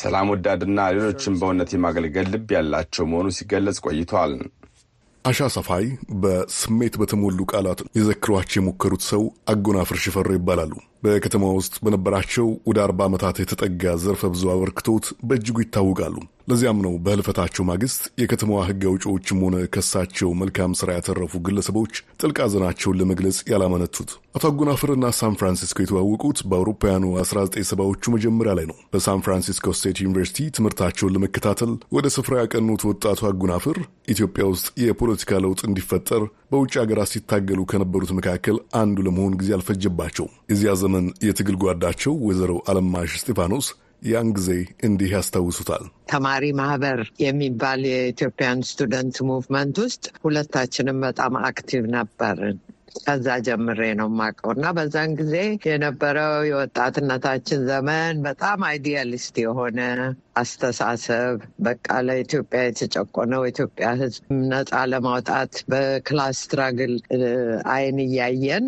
ሰላም 0.00 0.30
ወዳድና 0.32 0.78
ሌሎችን 0.96 1.38
በእውነት 1.40 1.72
የማገልገል 1.74 2.30
ልብ 2.32 2.48
ያላቸው 2.56 3.06
መሆኑ 3.10 3.28
ሲገለጽ 3.36 3.78
ቆይቷል። 3.86 4.32
አሻ 5.26 5.38
ሰፋይ 5.54 5.84
በስሜት 6.22 6.94
በተሞሉ 7.00 7.38
ቃላት 7.52 7.80
ሊዘክሯቸው 7.94 8.58
የሞከሩት 8.58 9.02
ሰው 9.08 9.22
አጎናፍር 9.52 9.98
ሽፈሮ 10.04 10.28
ይባላሉ። 10.36 10.72
በከተማ 11.06 11.50
ውስጥ 11.56 11.74
በነበራቸው 11.84 12.48
ወደ 12.68 12.78
አርባ 12.84 13.02
ዓመታት 13.08 13.36
የተጠጋ 13.40 13.94
ዘርፈ 14.02 14.30
ብዙ 14.32 14.44
አበርክቶት 14.52 15.06
በእጅጉ 15.28 15.58
ይታወቃሉ። 15.62 16.16
ለዚያም 16.50 16.80
ነው 16.84 16.92
በህልፈታቸው 17.04 17.64
ማግስት 17.68 18.02
የከተማዋ 18.20 18.58
ሕግ 18.66 18.82
አውጪዎችም 18.88 19.40
ሆነ 19.44 19.56
ከሳቸው 19.74 20.28
መልካም 20.40 20.76
ስራ 20.80 20.88
ያተረፉ 20.96 21.40
ግለሰቦች 21.46 21.92
ጥልቅ 22.20 22.36
ሐዘናቸውን 22.44 22.98
ለመግለጽ 23.00 23.38
ያላመነቱት። 23.50 24.10
አቶ 24.36 24.44
አጎናፍርና 24.50 25.06
ሳን 25.18 25.36
ፍራንሲስኮ 25.40 25.78
የተዋወቁት 25.82 26.38
በአውሮፓውያኑ 26.48 27.04
1970ዎቹ 27.16 28.12
መጀመሪያ 28.14 28.52
ላይ 28.58 28.66
ነው። 28.70 28.78
በሳን 28.92 29.22
ፍራንሲስኮ 29.26 29.74
ስቴት 29.78 30.00
ዩኒቨርሲቲ 30.04 30.48
ትምህርታቸውን 30.56 31.14
ለመከታተል 31.16 31.72
ወደ 31.96 32.06
ስፍራ 32.16 32.36
ያቀኑት 32.42 32.84
ወጣቱ 32.90 33.20
አጎናፍር 33.30 33.78
ኢትዮጵያ 34.14 34.44
ውስጥ 34.52 34.66
የፖለቲካ 34.84 35.40
ለውጥ 35.44 35.60
እንዲፈጠር 35.68 36.22
በውጭ 36.50 36.74
ሀገራት 36.80 37.10
ሲታገሉ 37.12 37.60
ከነበሩት 37.70 38.10
መካከል 38.18 38.56
አንዱ 38.80 38.96
ለመሆን 39.06 39.36
ጊዜ 39.40 39.50
አልፈጀባቸው። 39.56 40.26
የዚያ 40.50 40.72
ዘመን 40.82 40.95
የትግል 41.26 41.56
ጓዳቸው 41.62 42.14
ወይዘሮ 42.26 42.52
አለማሽ 42.70 43.12
እስጢፋኖስ 43.18 43.68
ያን 44.06 44.28
ጊዜ 44.36 44.50
እንዲህ 44.86 45.10
ያስታውሱታል። 45.14 45.84
ተማሪ 46.10 46.44
ማህበር 46.58 46.98
የሚባል 47.22 47.82
የኢትዮጵያን 47.90 48.60
student 48.68 49.16
movement 49.28 49.76
ውስጥ 49.84 50.04
ሁለታችንም 50.24 50.98
በጣም 51.06 51.34
active 51.44 51.84
ነበርን። 51.94 52.58
ከዛ 52.98 53.26
ጀምሬ 53.46 53.80
ነው 53.98 54.08
የማውቀው 54.10 54.50
እና 54.54 54.66
በዛን 54.76 55.10
ጊዜ 55.18 55.34
የነበረው 55.66 56.34
የወጣትነታችን 56.48 57.60
ዘመን 57.68 58.20
በጣም 58.26 58.60
idealist 58.68 59.34
የሆነ 59.42 59.80
አስተሳሰብ 60.40 61.36
በቃ 61.66 61.88
ለኢትዮጵያ 62.06 62.60
የተጨቆነው 62.64 63.44
ኢትዮጵያ 63.50 63.88
ሕዝብ 64.00 64.22
ነፃ 64.50 64.82
ለማውጣት 64.92 65.52
በ 65.72 65.91
class 65.91 66.40
struggle 66.44 66.94
አይን 67.74 67.98
እያየን 68.06 68.66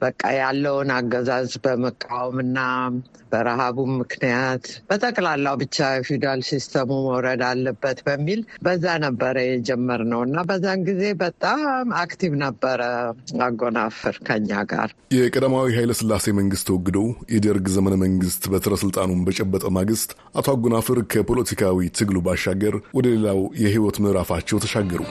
በቃ 0.00 0.22
ያለውን 0.36 0.90
አገዛዝ 0.94 1.52
በመቃወምና 1.64 2.58
በረሃቡም 3.32 3.92
ምክንያት 4.00 4.64
በጠቅላላው 4.88 5.54
ብቻ 5.62 5.76
feudal 6.06 6.40
system 6.48 6.80
ኡ 6.80 6.90
መውረድ 7.06 7.42
አለበት 7.48 7.98
በሚል 8.06 8.40
በዛ 8.66 8.94
ነበረ 9.04 9.36
የጀመርነው 9.46 10.20
እና 10.26 10.44
በዛን 10.48 10.82
ጊዜ 10.88 11.02
በጣም 11.22 11.62
active 12.02 12.32
ነበረ 12.44 12.80
አጎናፍር 13.46 14.16
ከኛ 14.28 14.62
ጋር። 14.72 14.88
የቀዳማዊ 15.16 15.66
ኃይለሥላሴ 15.78 16.34
መንግስት 16.38 16.66
ተወግዶ 16.68 16.98
የደርግ 17.34 17.66
ዘመነ 17.76 17.96
መንግስት 18.04 18.44
በትረ 18.52 18.74
ስልጣኑን 18.82 19.24
በጨበጠ 19.28 19.66
ማግስት 19.78 20.10
አቶ 20.36 20.46
አጎናፍር 20.54 21.00
ከፖለቲካዊ 21.12 21.88
ትግሉ 21.98 22.18
ባሻገር 22.26 22.76
ወደ 22.96 23.06
ሌላው 23.16 23.40
የህይወት 23.62 23.98
ምዕራፋቸው 24.04 24.62
ተሻገሩ። 24.64 25.02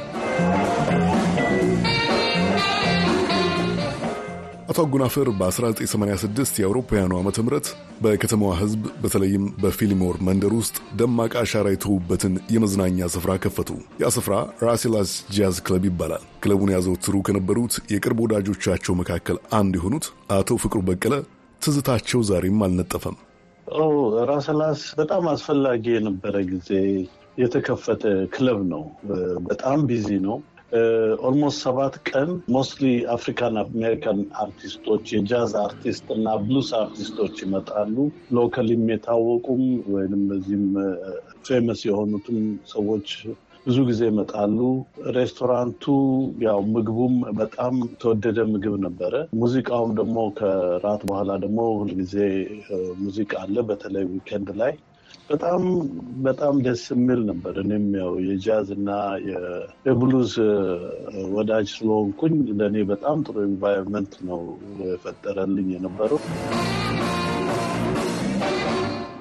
አቶ 4.65 4.84
አጎናፍር 4.84 5.27
በ1986 5.39 6.55
የአውሮፓውያኑ 6.60 7.12
ዓመተ 7.17 7.38
ምህረት 7.45 7.67
በከተማዋ 8.03 8.51
ህዝብ 8.62 8.84
በተለይም 9.01 9.43
በፊሊሞር 9.62 10.15
መንደር 10.27 10.53
ውስጥ 10.57 10.77
ደማቅ 11.00 11.34
አሻራ 11.41 11.65
የተዉበትን 11.74 12.34
የመዝናኛ 12.53 13.07
ስፍራ 13.15 13.34
ከፈቱ። 13.43 13.69
ያ 14.01 14.10
ስፍራ 14.15 14.36
ራሴላስ 14.65 15.12
ጃዝ 15.36 15.57
ክለብ 15.67 15.86
ይባላል። 15.89 16.24
ክለቡን 16.43 16.74
ያዘወትሩ 16.75 17.22
ከነበሩት 17.27 17.75
የቅርብ 17.93 18.22
ወዳጆቻቸው 18.25 18.98
መካከል 19.01 19.39
አንዱ 19.60 19.75
የሆኑት 19.79 20.07
አቶ 20.38 20.57
ፍቅሩ 20.63 20.81
በቀለ 20.89 21.15
ትዝታቸው 21.62 22.24
ዛሬም 22.29 22.65
አልነጠፈም። 22.67 23.17
ራሴላስ 24.29 24.81
በጣም 25.00 25.24
አስፈላጊ 25.31 25.86
የነበረ 25.93 26.36
ጊዜ 26.50 26.72
የተከፈተ 27.38 28.03
ክለብ 28.34 28.60
ነው። 28.74 28.84
በጣም 29.48 29.79
busy 29.88 30.10
ነው። 30.27 30.38
almost 31.25 31.60
ሰባት 31.63 31.95
ቀን 32.10 32.29
mostly 32.54 32.86
African 33.15 33.56
American 33.62 34.20
አርቲስቶች 34.41 35.05
የጃዝ 35.13 35.51
አርቲስት 35.63 36.07
እና 36.15 36.36
ብሉስ 36.43 36.69
አርቲስቶች 36.79 37.36
ይመጣሉ። 37.43 37.95
locally 38.38 38.75
ም 38.75 38.86
የታወቁም 38.91 39.63
ወይም 39.93 40.24
በዚህም 40.29 40.65
famous 41.48 41.82
የሆኑትም 41.89 42.39
ሰዎች 42.74 43.10
ብዙ 43.65 43.77
ጊዜ 43.88 44.01
ይመጣሉ። 44.10 44.57
ሬስቶራንቱ 45.15 45.84
ያው 46.43 46.60
ምግቡም 46.74 47.13
በጣም 47.39 47.74
ተወደደ 48.01 48.39
ምግብ 48.51 48.75
ነበረ። 48.84 49.13
ሙዚቃውም 49.39 49.93
ደግሞ 50.00 50.17
ከራት 50.39 51.03
በኋላ 51.10 51.31
ደግሞ 51.45 51.62
ሁልጊዜ 51.79 52.15
ሙዚቃ 53.01 53.34
አለ፣ 53.43 53.57
በተለይ 53.69 54.05
weekend 54.13 54.50
ላይ 54.62 54.74
በጣም 55.29 55.62
በጣም 56.25 56.55
ደስ 56.65 56.84
የሚል 56.91 57.22
ነበር። 57.29 57.53
እኔም 57.62 57.86
ያው 58.00 58.12
የጃዝ 58.25 58.67
እና 58.75 58.89
የብሉዝ 59.86 60.34
ወዳጅ 61.36 61.67
ስለሆንኩኝ 61.74 62.36
ለእኔ 62.60 62.84
በጣም 62.91 63.24
ጥሩ 63.27 63.38
environment 63.48 64.13
ነው 64.29 64.41
የፈጠረልኝ 64.84 65.70
የነበረው። 65.75 66.22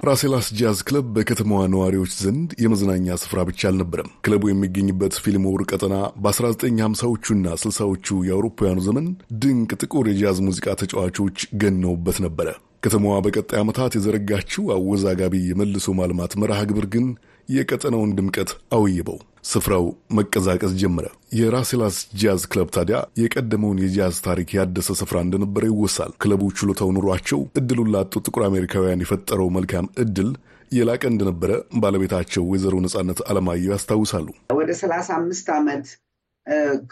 ራሴላስ 0.04 0.46
ጃዝ 0.56 0.78
ክለብ 0.86 1.06
በከተማዋ 1.14 1.60
ነዋሪዎች 1.74 2.12
ዘንድ 2.22 2.50
የመዝናኛ 2.62 3.16
ስፍራ 3.22 3.40
ብቻ 3.50 3.62
አልነበረም። 3.68 4.10
ክለቡ 4.24 4.42
የሚገኝበት 4.50 5.14
ፊልሞር 5.24 5.62
ቀጠና 5.70 5.94
በ1950ዎቹና 6.24 7.54
60ዎቹ 7.62 8.18
የአውሮፓውያኑ 8.28 8.80
ዘመን 8.88 9.06
ድንቅ 9.42 9.70
ጥቁር 9.82 10.08
የጃዝ 10.10 10.40
ሙዚቃ 10.48 10.76
ተጫዋቾች 10.82 11.46
ገነውበት 11.62 12.20
ነበረ። 12.26 12.50
ከተማዋ 12.84 13.14
በቀጣይ 13.24 13.58
ዓመታት 13.60 13.92
የዘረጋችው 13.96 14.64
አወዛጋቢ 14.74 15.34
የመልሶ 15.46 15.94
ማልማት 15.98 16.32
መርሃ 16.40 16.58
ግብር 16.70 16.86
ግን 16.94 17.06
የቀጠናውን 17.48 18.10
ድምቀት 18.18 18.50
አውይበው 18.74 19.18
ስፍራው 19.44 19.84
መቀዛቀዝ 20.18 20.72
ጀመረ። 20.82 21.06
የራሴላስ 21.38 21.96
ጃዝ 22.20 22.42
ክለብ 22.52 22.68
ታዲያ 22.76 22.98
የቀደመውን 23.22 23.80
የጃዝ 23.84 24.16
ታሪክ 24.26 24.50
ያደሰ 24.58 24.96
ስፍራ 25.00 25.18
እንደነበረ 25.24 25.64
ይወሳል። 25.70 26.12
ክለቡ 26.22 26.42
ችሎታው 26.58 26.90
ኖሯቸው 26.96 27.40
እድሉን 27.60 27.92
ላጡ 27.94 28.22
ጥቁር 28.24 28.44
አሜሪካውያን 28.48 29.04
የፈጠረው 29.04 29.50
መልካም 29.56 29.90
እድል 30.04 30.30
የላቀ 30.72 31.04
እንደነበረ 31.10 31.50
ባለቤታቸው 31.80 32.44
ወይዘሮ 32.50 32.74
ነጻነት 32.84 33.20
አለማየሁ 33.28 33.72
ያስታውሳሉ። 33.72 34.26
ወደ 34.58 34.70
ሰላሳ 34.80 35.08
አምስት 35.20 35.48
ዓመት 35.56 35.86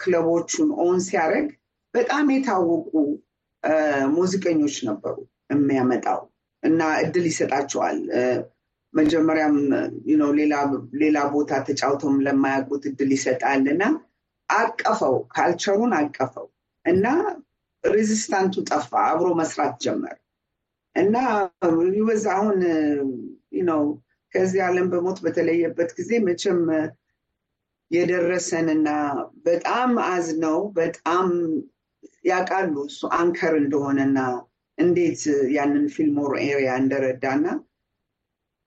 ክለቦቹን 0.01 0.69
own 0.83 0.99
ሲያደርግ 1.07 1.49
በጣም 1.93 2.27
የታወቁ 2.33 2.91
ሙዚቀኞች 4.15 4.75
ነበሩ 4.87 5.15
የሚያመጣው 5.55 6.21
እና 6.63 6.81
እድል 7.01 7.25
ይሰጣቸዋል። 7.29 7.99
መጀመሪያም 8.93 9.55
ሌላ 11.01 11.19
ቦታ 11.33 11.51
ተጫውተውም 11.67 12.17
ለማያውቁት 12.25 12.83
እድል 12.89 13.11
ይሰጣል 13.15 13.63
እና 13.73 13.83
አቀፈው፣ 14.49 15.15
ካልቸሩን 15.35 15.93
አቀፈው 15.99 16.47
እና 16.85 17.05
ሬዚስታንቱ 17.83 18.55
ጠፋ፣ 18.69 18.91
አብሮ 19.09 19.29
መስራት 19.39 19.75
ጀመር 19.85 20.17
እና 20.95 21.15
ይበዛ 21.95 22.25
አሁን 22.37 22.59
ነው 23.69 23.81
ከዚህ 24.33 24.61
ዓለም 24.67 24.87
በሞት 24.91 25.17
በተለየበት 25.25 25.89
ጊዜ 25.97 26.11
መቼም 26.27 26.61
የደረሰንና 27.91 28.89
በጣም 29.45 29.91
አዝነው 30.07 30.59
በጣም 30.77 31.27
ያውቃሉ 32.25 32.75
እሱ 32.89 33.01
anchor 33.17 33.53
እንደሆነና 33.59 34.19
እንዴት 34.77 35.21
ያንን 35.55 35.85
ፊልሞር 35.95 36.31
area 36.45 36.71
እንደረዳና 36.81 37.45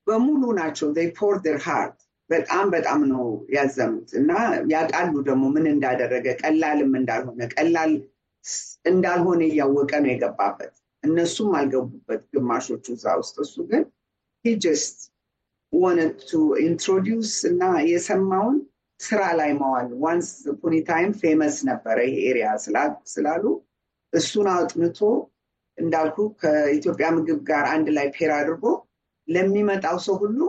በሙሉ 0.06 0.42
ናቸው 0.58 0.88
pour 1.16 1.36
their 1.48 1.58
heart 1.66 1.96
በጣም 2.30 2.66
በጣም 2.74 3.00
ነው 3.10 3.24
ያዘኑት 3.56 4.10
እና 4.20 4.30
ያውቃሉ 4.72 5.12
ደግሞ 5.28 5.44
ምን 5.54 5.66
እንዳደረገ 5.72 6.26
ቀላልም 6.40 6.92
እንዳልሆነ 7.00 7.40
ቀላል 7.54 7.92
እንዳልሆነ 8.86 9.40
እያወቀ 9.48 9.92
ነው 10.02 10.10
የገባበት። 10.12 10.72
እነሱም 11.04 11.50
አልገቡበት 11.58 12.22
ግማሾቹ 12.34 12.84
እዛ 12.94 13.14
ውስጥ። 13.20 13.36
እሱ 13.44 13.54
ግን 13.70 13.84
just 14.44 14.98
wanted 15.72 16.16
to 16.28 16.32
introduce 16.64 17.32
እና 17.48 17.62
የሰማውን 17.90 18.56
ስራ 19.00 19.22
ላይ 19.38 19.50
መዋል 19.60 19.88
once 20.02 20.28
upon 20.60 20.74
a 20.88 20.93
time 20.93 21.10
famous 21.20 21.56
ነበረ 21.68 21.96
ይሄ 22.06 22.18
area 22.28 22.46
ስላሉ 23.14 23.42
እሱን 24.12 24.46
አጥንቶ 24.52 25.00
እንዳልኩ 25.78 26.18
ከኢትዮጵያ 26.42 27.08
ምግብ 27.16 27.40
ጋር 27.48 27.64
አንድ 27.72 27.88
ላይ 27.96 28.06
pair 28.14 28.30
አድርጎ 28.36 28.64
ለሚመጣው 29.28 29.98
ሰው 30.04 30.16
ሁሉ 30.22 30.40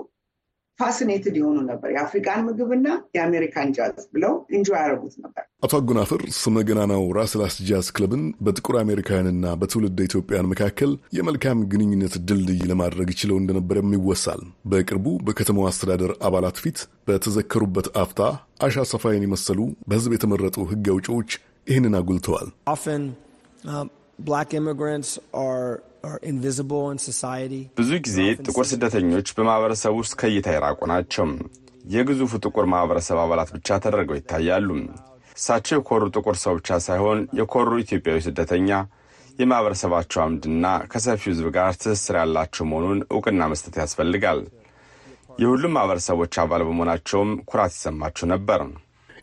fascinated 0.80 1.36
የሆኑ 1.40 1.60
ነበር። 1.70 1.90
የአፍሪካን 1.94 2.42
ምግብና 2.48 2.88
የአሜሪካን 3.16 3.70
ጃዝ 3.78 4.04
ብለው 4.14 4.34
enjoy 4.52 4.68
ያደረጉት 4.76 5.16
ነበር። 5.24 5.44
አቶ 5.64 5.74
አጎናፍር 5.80 6.22
ስመ 6.38 6.64
ገናናው 6.68 7.04
ራሰላስ 7.18 7.56
ጃዝ 7.70 7.88
ክለብን 7.96 8.24
በጥቁር 8.46 8.76
አሜሪካውያንና 8.82 9.56
በትውልድ 9.62 9.98
ኢትዮጵያን 10.06 10.50
መካከል 10.52 10.92
የመልካም 11.18 11.66
ግንኙነት 11.72 12.16
ድልድይ 12.28 12.62
ለማድረግ 12.72 13.10
ችለው 13.22 13.40
እንደነበረም 13.42 13.96
ይወሳል። 13.98 14.44
በቅርቡ 14.72 15.08
በከተማው 15.28 15.68
አስተዳደር 15.72 16.13
አባላት 16.30 16.60
ፊት 16.63 16.80
በተዘከሩበት 17.08 17.90
አፍታ 18.04 18.22
አሻ 18.63 18.86
ሰፋይን 18.94 19.26
የመሰሉ 19.28 19.60
በሕዝብ 19.88 20.13
የተመረጡ 20.16 20.58
ሕግ 20.72 20.88
አውጪዎች 20.94 21.32
ይህንን 21.68 21.96
አጉልተዋል። 22.00 22.50
ብዙ 27.77 27.91
ጊዜ 28.06 28.17
ጥቁር 28.45 28.65
ስደተኞች 28.71 29.27
በማህበረሰብ 29.38 29.93
ውስጥ 29.99 30.13
ከእይታ 30.21 30.47
የራቁ 30.56 30.80
ናቸው። 30.91 31.25
የግዙፉ 31.88 32.32
ጥቁር 32.45 32.65
ማህበረሰብ 32.71 33.17
አባላት 33.23 33.49
ብቻ 33.56 33.77
ተደርገው 33.84 34.17
ይታያሉ። 34.19 34.69
እሳቸው 35.36 35.75
የኮሩ 35.77 36.03
ጥቁር 36.15 36.36
ሰው 36.43 36.53
ብቻ 36.58 36.80
ሳይሆን 36.86 37.19
የኮሩ 37.39 37.69
ኢትዮጵያዊ 37.84 38.19
ስደተኛ፣ 38.27 38.69
የማህበረሰባቸው 39.39 40.19
አምድና 40.23 40.65
ከሰፊው 40.91 41.32
ሕዝብ 41.32 41.47
ጋር 41.58 41.71
ትስስር 41.82 42.15
ያላቸው 42.21 42.65
መሆኑን 42.69 42.99
እውቅና 43.10 43.41
መስጠት 43.51 43.75
ያስፈልጋል። 43.82 44.39
የሁሉም 45.39 45.75
ማህበረሰቦች 45.77 46.36
አባል 46.43 46.62
በመሆናቸውም 46.67 47.32
ኩራት 47.49 47.73
ይሰማቸው 47.75 48.27
ነበር። 48.34 48.62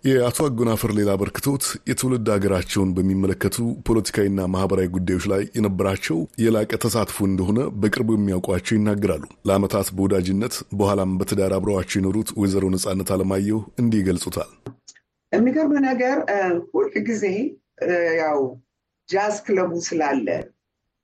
የአቶ 0.05 0.39
አጎናፍር 0.47 0.91
ሌላ 0.97 1.11
አበርክቶት 1.15 1.63
የትውልድ 1.89 2.27
ሀገራቸውን 2.33 2.91
በሚመለከቱ 2.97 3.57
ፖለቲካዊና 3.87 4.41
ማህበራዊ 4.55 4.89
ጉዳዮች 4.97 5.27
ላይ 5.33 5.43
የነበራቸው 5.55 6.19
የላቀ 6.43 6.79
ተሳትፎ 6.83 7.27
እንደሆነ 7.29 7.61
በቅርቡ 7.81 8.11
የሚያውቋቸው 8.17 8.75
ይናገራሉ። 8.77 9.25
ለዓመታት 9.49 9.89
በወዳጅነት 9.97 10.55
በኋላም 10.79 11.17
በትዳር 11.21 11.55
አብረዋቸው 11.59 11.99
የኖሩት 11.99 12.31
ወይዘሮ 12.41 12.73
ነጻነት 12.75 13.11
አለማየሁ 13.17 13.61
እንዲህ 13.81 14.03
ይገልጹታል። 14.03 14.51
የሚገርም 15.33 15.75
ነገር 15.89 16.17
ሁል 16.71 16.87
ጊዜ 17.09 17.25
ያው 18.21 18.41
ጃዝ 19.09 19.37
ክለቡ 19.47 19.73
ስላለ 19.89 20.29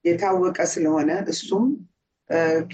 የታወቀ 0.04 0.58
ስለሆነ 0.72 1.10
እሱም 1.32 1.64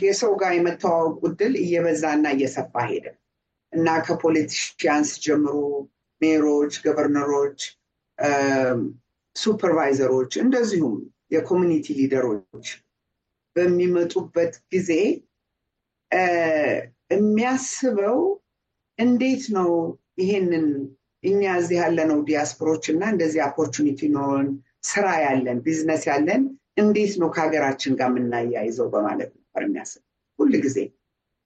የሰው 0.03 0.33
ጋር 0.41 0.53
የመተዋወቁ 0.55 1.21
ዕድል 1.29 1.55
እየበዛና 1.63 2.27
እየሰፋ 2.37 2.75
ሄደ 2.91 3.07
እና 3.73 3.95
ከ 4.07 4.23
politicians 4.23 5.13
ጀምሮ 5.25 5.55
mayor 6.21 6.48
ኦች፣ 6.48 6.75
governor 6.85 7.32
ኦች፣ 7.32 7.61
supervisor 9.37 10.05
ኦች 10.05 10.33
እንደዚሁም 10.43 10.95
የ 11.35 11.44
community 11.44 11.87
leader 11.99 12.39
ኦች 12.39 12.67
በሚመጡበት 13.57 14.55
ጊዜ 14.73 14.91
የሚያስበው 17.11 18.19
እንዴት 18.99 19.45
ነው 19.57 19.71
ይሄንን 20.21 20.67
እኛ 21.25 21.43
እዚህ 21.61 21.79
ያለነው 21.83 22.19
ዲያስፖሮች 22.29 22.85
እና 22.93 23.03
እንደዚህ 23.13 23.41
opportunity 23.49 24.01
ኖሮን 24.15 24.49
ስራ 24.91 25.07
ያለን 25.25 25.59
ቢዝነስ 25.67 26.03
ያለን 26.11 26.43
እንዴት 26.83 27.13
ነው 27.21 27.29
ከሀገራችን 27.35 27.97
ጋር 28.01 28.09
የምናያይዘው 28.13 28.89
በማለት 28.95 29.31
ነበር 29.37 29.63
የሚያስብ። 29.67 30.03
ሁል 30.39 30.53
ጊዜ 30.65 30.79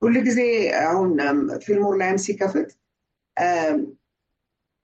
ሁል 0.03 0.15
ጊዜ 0.27 0.41
አሁን 0.85 1.11
ፊልሞር 1.65 1.95
ላይም 2.01 2.19
ሲከፍት 2.25 2.71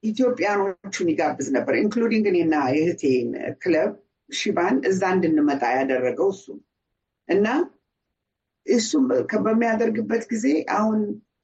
ኢትዮጵያኖቹን 0.06 1.08
ይጋብዝ 1.12 1.48
ነበር። 1.56 1.74
including 1.80 2.26
እኔና 2.30 2.54
የእህቴን 2.74 3.28
ክለብ 3.62 3.92
ሺባን 4.30 4.76
እዛ 4.90 5.02
እንድንመጣ 5.16 5.62
ያደረገው 5.76 6.28
እሱ 6.34 6.44
እና 7.28 7.46
እሱም 8.66 9.04
በሚያደርግበት 9.44 10.22
ጊዜ 10.32 10.46
አሁን 10.76 11.00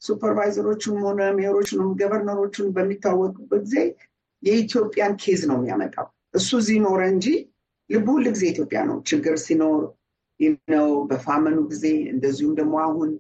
supervisor 0.07 0.63
ኦቹም 0.63 0.97
ሆነ 1.05 1.23
mayor 1.37 1.58
ኦችንም 1.58 1.91
governor 2.01 2.40
ኦቹን 2.40 2.69
በሚታወቁበት 2.77 3.63
ጊዜ 3.67 3.77
የኢትዮጵያን 4.43 5.15
case 5.23 5.43
ነው 5.51 5.59
የሚያመጣው። 5.61 6.07
እሱ 6.35 6.51
እዚህ 6.61 6.79
ኖረ 6.87 7.01
እንጂ 7.13 7.27
ልቡ 7.91 8.07
ሁል 8.15 8.27
ጊዜ 8.35 8.45
ኢትዮጵያ 8.53 8.81
ነው። 8.89 8.97
ችግር 9.11 9.35
ሲኖር 9.45 9.81
ነው 10.69 10.89
በ 11.11 11.20
famine 11.20 11.49
ኡ 11.49 11.59
ጊዜ 11.71 11.85
እንደዚሁም 12.13 12.55
ደግሞ 12.61 12.75
አሁን 12.87 13.11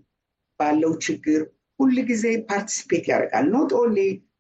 ባለው 0.61 0.93
ችግር 1.07 1.41
ሁል 1.81 1.97
ጊዜ 2.11 2.25
participate 2.49 3.05
ያደርጋል። 3.13 3.47
not 3.55 3.71
only 3.79 3.99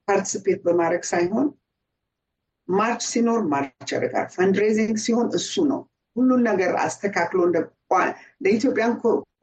participate 0.09 0.61
በማድረግ 0.67 1.03
ሳይሆን 1.11 1.47
march 2.69 3.03
ሲኖር 3.11 3.41
march 3.53 3.89
ያደርጋል። 3.95 4.29
fundraising 4.35 4.97
ሲሆን 5.05 5.29
እሱ 5.39 5.65
ነው 5.71 5.81
ሁሉን 6.17 6.43
ነገር 6.49 6.73
አስተካክሎ 6.85 7.41
ለ 8.45 8.53
Ethiopian 8.53 8.93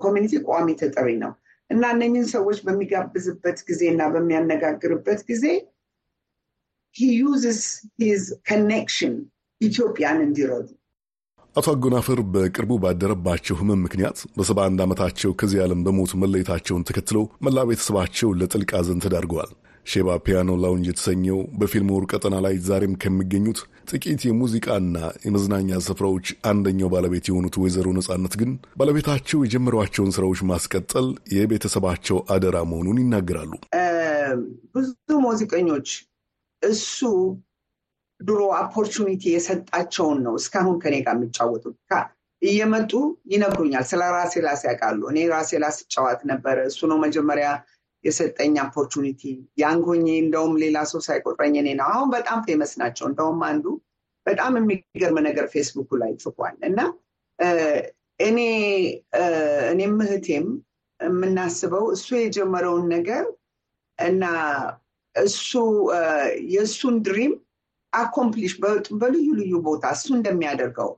community 0.03 0.33
ቋሚ 0.47 0.67
ተጠሪ 0.81 1.09
ነው 1.23 1.31
እና 1.69 1.83
እነኝን 1.93 2.25
ሰዎች 2.33 2.59
በሚጋብዝበት 2.65 3.57
ጊዜ 3.67 3.81
እና 3.91 4.03
በሚያነጋግርበት 4.13 5.19
ጊዜ 5.29 5.45
he 6.95 7.09
uses 7.17 7.61
his 8.01 8.23
connection 8.49 9.13
ኢትዮጵያን 9.61 10.19
እንዲረዱ 10.25 10.67
አቶ 11.55 11.67
አጎናፍር 11.73 12.19
በቅርቡ 12.33 12.71
ባደረባቸው 12.83 13.55
ህመም 13.59 13.79
ምክንያት 13.85 14.17
በሰባ 14.35 14.59
አንድ 14.67 14.79
ዓመታቸው 14.85 15.31
ከዚህ 15.39 15.59
ዓለም 15.63 15.79
በሞት 15.85 16.11
መለየታቸውን 16.21 16.85
ተከትለው 16.89 17.23
መላ 17.45 17.65
ቤተሰባቸው 17.69 18.29
ለጥልቅ 18.39 18.69
ሐዘን 18.77 19.01
ተዳርገዋል። 19.05 19.51
ሼባ 19.89 20.15
ፒያኖ 20.25 20.49
ላውንጅ 20.63 20.87
የተሰኘው 20.89 21.37
በፊልሞር 21.59 22.03
ቀጠና 22.11 22.35
ላይ 22.45 22.55
ዛሬም 22.65 22.93
ከሚገኙት 23.01 23.59
ጥቂት 23.91 24.21
የሙዚቃና 24.27 24.95
የመዝናኛ 25.25 25.79
ስፍራዎች 25.85 26.27
አንደኛው 26.51 26.91
ባለቤት 26.93 27.27
የሆኑት 27.29 27.55
ወይዘሮ 27.61 27.87
ነጻነት 27.97 28.33
ግን 28.41 28.51
ባለቤታቸው 28.79 29.39
የጀመሯቸውን 29.43 30.13
ስራዎች 30.17 30.41
ማስቀጠል 30.51 31.07
የቤተሰባቸው 31.35 32.19
አደራ 32.35 32.57
መሆኑን 32.71 33.01
ይናገራሉ። 33.03 33.51
ብዙ 34.75 34.89
ሙዚቀኞች 35.25 35.89
እሱ 36.63 36.99
ድሮ 38.19 38.39
opportunity 38.57 39.23
የሰጣቸውን 39.33 40.17
ነው 40.25 40.33
እስካሁን 40.39 40.77
ከኔ 40.81 40.95
ጋር 41.05 41.15
የሚጫወቱት። 41.17 41.75
እየመጡ 42.41 42.91
ይነግሩኛል። 43.31 43.85
ስለ 43.89 44.01
ራሰላስ 44.13 44.61
ያውቃሉ። 44.67 45.01
እኔ 45.11 45.19
ራሰላስ 45.31 45.77
እጫወት 45.93 46.21
ነበረ። 46.29 46.57
እሱ 46.69 46.79
ነው 46.91 46.97
መጀመሪያ 47.03 47.47
የሰጠኝ 48.03 48.55
opportunity። 48.63 49.21
ያን 49.61 49.84
ጊዜ 49.84 50.07
እንደውም 50.23 50.53
ሌላ 50.61 50.77
ሰው 50.91 51.01
ሳይቆጥረኝ 51.07 51.55
እኔ 51.61 51.69
ነው። 51.79 51.87
አሁን 51.93 52.09
በጣም 52.15 52.39
famous 52.47 52.71
ናቸው። 52.81 53.05
እንደውም 53.09 53.41
አንዱ 53.49 53.65
በጣም 54.25 54.53
የሚገርም 54.59 55.17
ነገር 55.27 55.45
ፌስቡኩ 55.53 55.89
ላይ 56.01 56.11
ጽፏል 56.23 56.55
እና 56.69 56.79
እኔ 58.19 58.39
እኔም 59.71 59.97
እህቴም 60.05 60.47
የምናስበው 60.99 61.85
እሱ 61.95 62.07
የጀመረውን 62.17 62.85
ነገር 62.93 63.25
እና 63.99 64.23
እሱ 65.15 65.51
የእሱን 66.53 66.95
dream 67.05 67.33
accomplish 67.93 68.53
በልዩ 68.99 69.27
ልዩ 69.39 69.53
ቦታ 69.67 69.85
እሱ 69.95 70.07
እንደሚያደርገው 70.17 70.91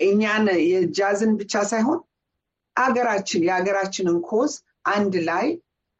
እኛን 0.00 0.46
የጃዝን 0.70 1.32
ብቻ 1.40 1.62
ሳይሆን 1.70 2.00
አገራችን 2.76 3.44
የሀገራችንን 3.46 4.18
cause 4.28 4.52
አንድ 4.92 5.14
ላይ 5.28 5.46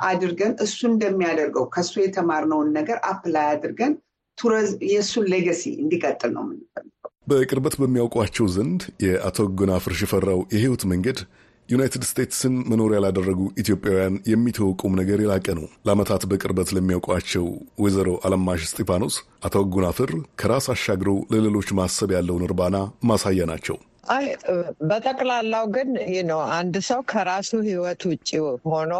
አድርገን 0.04 0.52
እሱ 0.64 0.78
እንደሚያደርገው 0.90 1.66
ከእሱ 1.74 1.94
የተማርነውን 2.02 2.70
ነገር 2.78 2.98
apply 3.08 3.46
አድርገን 3.52 3.94
የእሱን 4.88 5.26
legacy 5.32 5.62
እንዲቀጥል 5.80 6.30
ነው 6.36 6.42
የምንፈልገው። 6.44 7.10
በቅርበት 7.28 7.74
በሚያውቋቸው 7.80 8.46
ዘንድ 8.54 8.82
የአቶ 9.04 9.44
አጎናፍር 9.58 9.92
ሽፈራው 10.00 10.40
የህይወት 10.54 10.84
መንገድ 10.92 11.18
ዩናይትድ 11.68 12.04
ስቴትስን 12.08 12.54
መኖሪያ 12.70 12.98
ላደረጉ 13.04 13.40
ኢትዮጵያውያን 13.62 14.14
የሚተወው 14.30 14.72
ቁም 14.80 14.96
ነገር 15.00 15.18
የላቀ 15.22 15.46
ነው። 15.58 15.66
ለዓመታት 15.86 16.22
በቅርበት 16.30 16.72
ለሚያውቋቸው 16.76 17.44
ወይዘሮ 17.82 18.10
አለማሽ 18.26 18.62
እስጢፋኖስ 18.66 19.16
አቶ 19.46 19.62
አጎናፍር 19.62 20.10
ከራስ 20.40 20.68
አሻግረው 20.74 21.18
ለሌሎች 21.32 21.70
ማሰብ 21.78 22.12
ያለውን 22.16 22.46
እርባና 22.48 22.76
ማሳያ 23.04 23.46
ናቸው። 23.52 23.78
አይ 24.04 24.24
በጠቅላላው 24.88 25.64
ግን 25.74 25.88
ነው 26.28 26.40
አንድ 26.54 26.74
ሰው 26.88 27.00
ከራሱ 27.10 27.50
ህይወት 27.66 28.02
ውጭ 28.10 28.30
ሆኖ 28.66 28.94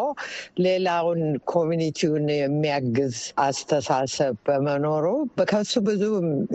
ሌላውን 0.65 1.23
community 1.53 2.04
ውን 2.04 2.27
የሚያግዝ 2.35 3.17
አስተሳሰብ 3.45 4.37
በመኖሩ 4.49 5.07
ከሱ 5.53 5.73
ብዙ 5.89 6.05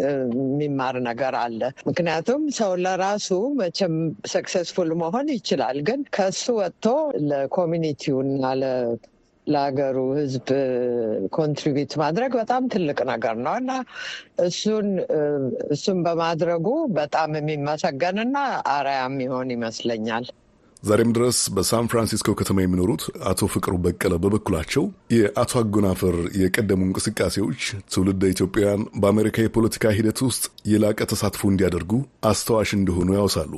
የሚማር 0.03 0.97
ነገር 1.09 1.35
አለ። 1.43 1.59
ምክንያቱም 1.89 2.43
ሰው 2.59 2.73
ለራሱ 2.85 3.29
መቼም 3.59 3.95
successful 4.33 4.91
መሆን 5.01 5.29
ይችላል፣ 5.37 5.79
ግን 5.89 6.01
ከሱ 6.17 6.45
ወጥቶ 6.59 6.85
ለ 7.29 7.43
community 7.44 8.08
ውና 8.08 8.43
ለሀገሩ 9.47 9.97
ህዝብ 10.17 10.47
contribute 11.37 11.93
ማድረግ 12.01 12.31
በጣም 12.41 12.63
ትልቅ 12.73 12.99
ነገር 13.11 13.35
ነው 13.45 13.55
እና 13.61 13.71
እሱን 14.47 14.89
እሱን 15.75 15.99
በማድረጉ 16.07 16.67
በጣም 16.97 17.31
የሚመሰገንና 17.39 18.37
አርአያ 18.73 19.01
የሚሆን 19.07 19.49
ይመስለኛል። 19.55 20.27
ዛሬም 20.83 21.11
ድረስ 21.15 21.37
በሳን 21.55 21.87
ፍራንሲስኮ 21.91 22.33
ከተማ 22.39 22.57
የሚኖሩት 22.61 23.03
አቶ 23.29 23.47
ፍቅሩ 23.53 23.73
በቀለ 23.85 24.13
በበኩላቸው 24.23 24.83
የአቶ 25.15 25.53
አጎናፍር 25.61 26.17
የቀደሙ 26.41 26.81
እንቅስቃሴዎች 26.87 27.61
ትውልደ 27.91 28.29
ኢትዮጵያውያን 28.33 28.83
በአሜሪካ 29.01 29.45
የፖለቲካ 29.45 29.93
ሂደት 29.97 30.21
ውስጥ 30.27 30.43
የላቀ 30.71 30.99
ተሳትፎ 31.11 31.49
እንዲያደርጉ 31.51 31.93
አስተዋሽ 32.31 32.71
እንደሆኑ 32.79 33.09
ያውሳሉ። 33.17 33.53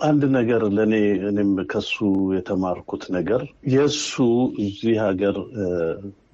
አንድ 0.00 0.22
ነገር 0.36 0.62
ለእኔ 0.76 0.94
እኔም 1.28 1.52
ከሱ 1.72 1.94
የተማርኩት 2.36 3.02
ነገር 3.16 3.42
የእሱ 3.72 4.14
እዚህ 4.64 4.96
ሀገር 5.04 5.36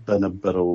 በነበረው 0.08 0.70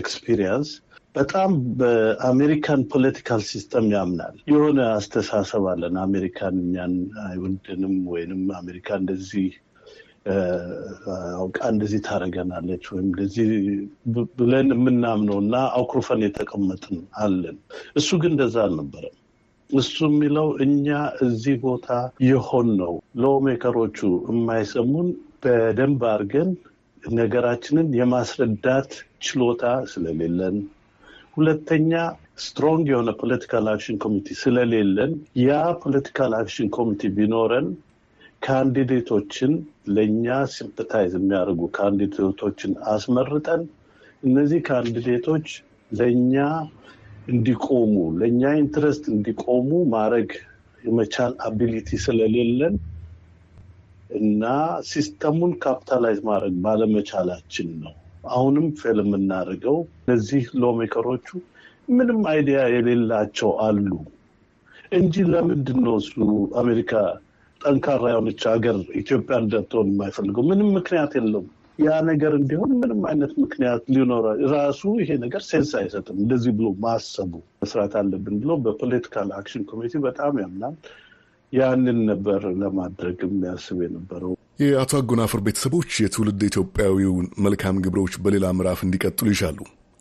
experience 0.00 0.70
በጣም 1.14 1.50
በአሜሪካን 1.80 2.80
political 2.92 3.42
system 3.50 3.86
ያምናል። 3.94 4.36
የሆነ 4.52 4.78
አስተሳሰብ 4.94 5.64
አለን። 5.72 5.96
አሜሪካን 6.04 6.56
እኛን 6.62 6.94
አይወድንም 7.26 7.94
ወይንም 8.12 8.42
አሜሪካ 8.60 8.96
እንደዚህ 9.02 9.50
አውቃ 11.36 11.58
እንደዚህ 11.72 12.00
ታደርገናለች 12.06 12.84
ወይም 12.92 13.06
እንደዚህ 13.08 13.48
ብለን 14.38 14.70
የምናምነው 14.74 15.38
እና 15.44 15.56
አኩርፈን 15.78 16.22
የተቀመጥን 16.26 16.96
አለን። 17.22 17.58
እሱ 17.96 18.10
ግን 18.22 18.32
እንደዛ 18.32 18.56
አልነበረም። 18.64 19.16
እሱ 19.70 19.96
የሚለው 20.08 20.48
እኛ 20.64 20.86
እዚህ 21.26 21.54
ቦታ 21.62 21.88
የሆን 22.26 22.68
ነው። 22.80 22.92
lawmaker 23.22 23.73
ኦቹ 23.73 23.98
የማይሰሙን 24.30 25.08
በደንብ 25.44 26.02
አድርገን 26.10 26.50
ነገራችንን 27.02 27.88
የማስረዳት 27.98 28.90
ችሎታ 29.24 29.64
ስለሌለን፣ 29.92 30.56
ሁለተኛ 31.36 31.92
strong 32.44 32.84
የሆነ 32.90 33.10
political 33.20 33.66
action 33.72 33.96
committee 34.04 34.36
ስለሌለን፣ 34.40 35.12
ያ 35.42 35.50
political 35.82 36.32
action 36.38 36.68
committee 36.76 37.10
ቢኖረን 37.16 37.66
candidate 38.42 39.08
ኦችን 39.08 39.52
ለእኛ 39.94 40.24
sympathize 40.54 41.12
የሚያደርጉ 41.18 41.62
candidate 41.76 42.34
ኦችን 42.34 42.72
አስመርጠን 42.94 43.62
እነዚህ 44.22 44.60
candidate 44.68 45.22
ኦች 45.22 45.46
ለእኛ 45.90 46.34
እንዲቆሙ 47.26 47.92
ለእኛ 48.18 48.42
interest 48.60 49.04
እንዲቆሙ 49.12 49.70
ማድረግ 49.92 50.30
የመቻል 50.84 51.32
ability 51.46 51.98
ስለሌለን 52.04 52.74
እና 54.18 54.42
system 54.88 55.26
ኡን 55.26 55.52
capitalize 55.62 56.18
ማድረግ 56.28 56.54
ባለመቻላችን 56.64 57.68
ነው። 57.82 57.94
አሁንም 58.30 58.66
fail 58.80 58.98
የምናደርገው 59.02 59.76
እነዚህ 60.02 60.44
lawmaker 60.62 61.06
ኦቹ 61.06 61.28
ምንም 61.88 62.20
idea 62.30 62.60
የሌላቸው 62.74 63.50
አሉ 63.64 63.88
እንጂ 64.92 65.24
ለምንድን 65.32 65.78
ነው 65.86 65.96
እሱ 66.02 66.14
አሜሪካ 66.56 66.92
ጠንካራ 67.60 68.04
የሆነች 68.10 68.42
ሀገር 68.50 68.78
ኢትዮጵያ 69.00 69.34
እንድትሆን 69.42 69.88
የማይፈልገው? 69.92 70.44
ምንም 70.50 70.68
ምክንያት 70.76 71.12
የለውም። 71.18 71.48
ያ 71.78 71.94
ነገር 72.08 72.32
እንዲሆን 72.38 72.72
ምንም 72.80 73.00
አይነት 73.08 73.32
ምክንያት 73.42 73.82
ሊኖረ 73.94 74.26
ራሱ 74.52 74.82
ይሄ 75.00 75.10
ነገር 75.22 75.42
sense 75.48 75.70
አይሰጥም። 75.80 76.18
እንደዚህ 76.22 76.52
ብሎ 76.58 76.68
ማሰቡ 76.84 77.32
መስራት 77.62 77.94
አለብን 78.00 78.36
ብሎ 78.42 78.52
በ 78.64 78.76
political 78.76 79.30
action 79.38 79.64
ኮሚቴ 79.70 80.02
በጣም 80.04 80.34
ያምናል። 80.42 80.76
ያንን 81.52 81.98
ነበር 82.10 82.42
ለማድረግ 82.60 83.18
የሚያስብ 83.26 83.78
የነበረው። 83.84 84.32
የአቶ 84.62 84.92
አጎናፍር 85.00 85.40
ቤተሰቦች 85.46 85.90
የትውልድ 86.02 86.42
ኢትዮጵያዊውን 86.48 87.26
መልካም 87.44 87.80
ግብሮች 87.84 88.14
በሌላ 88.24 88.52
ምዕራፍ 88.56 88.80
እንዲቀጥሉ 88.86 89.28
ይሻሉ። 89.34 89.58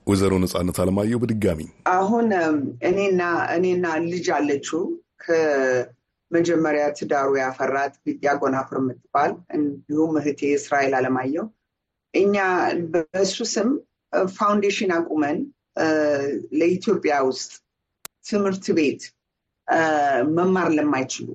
ወይዘሮ 0.08 0.34
ነጻነት 0.44 0.78
አለማየሁ 0.84 1.18
በድጋሚ 1.22 1.60
አሁን 1.94 2.28
እኔና 2.90 3.22
እኔና 3.56 3.86
ልጅ 4.08 4.26
አለችው 4.38 4.82
ከመጀመሪያ 5.26 6.86
ትዳሩ 6.98 7.30
ያፈራት 7.42 7.94
ያጎናፍር 8.26 8.80
የምትባል 8.82 9.34
እንዲሁም 9.58 10.14
እህቴ 10.22 10.42
እስራኤል 10.58 10.94
አለማየሁ 11.00 11.46
እኛ 12.14 12.36
በእሱ 12.94 13.38
ስም 13.54 13.70
foundation 14.34 14.92
አቁመን 14.98 15.38
ለኢትዮጵያ 16.60 17.14
ውስጥ 17.30 17.52
ትምህርት 18.28 18.66
ቤት 18.78 19.02
መማር 20.36 20.68
ለማይችሉ 20.78 21.28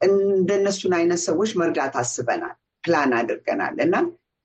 እንደነሱን 0.00 0.94
አይነት 0.98 1.20
ሰዎች 1.26 1.50
መርዳት 1.60 1.94
አስበናል፣ 2.00 2.54
ፕላን 2.84 3.12
አድርገናል 3.18 3.76
እና 3.84 3.94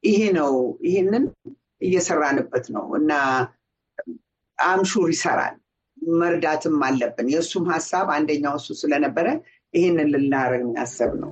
ይሄ 0.04 0.20
ነው 0.38 0.52
ይህንን 0.88 1.24
እየሰራንበት 1.82 2.66
ነው 2.76 2.86
እና 3.00 3.12
I'm 4.60 4.81
sure 4.81 5.10
ይሰራል። 5.14 5.56
መርዳትም 6.18 6.78
አለብን። 6.88 7.30
የእሱም 7.34 7.66
ሀሳብ 7.72 8.08
አንደኛው 8.16 8.56
እሱ 8.60 8.78
ስለነበረ 8.82 9.28
ይህንን 9.74 10.12
ልናደርግ 10.14 10.64
የሚያሰብ 10.66 11.12
ነው። 11.24 11.32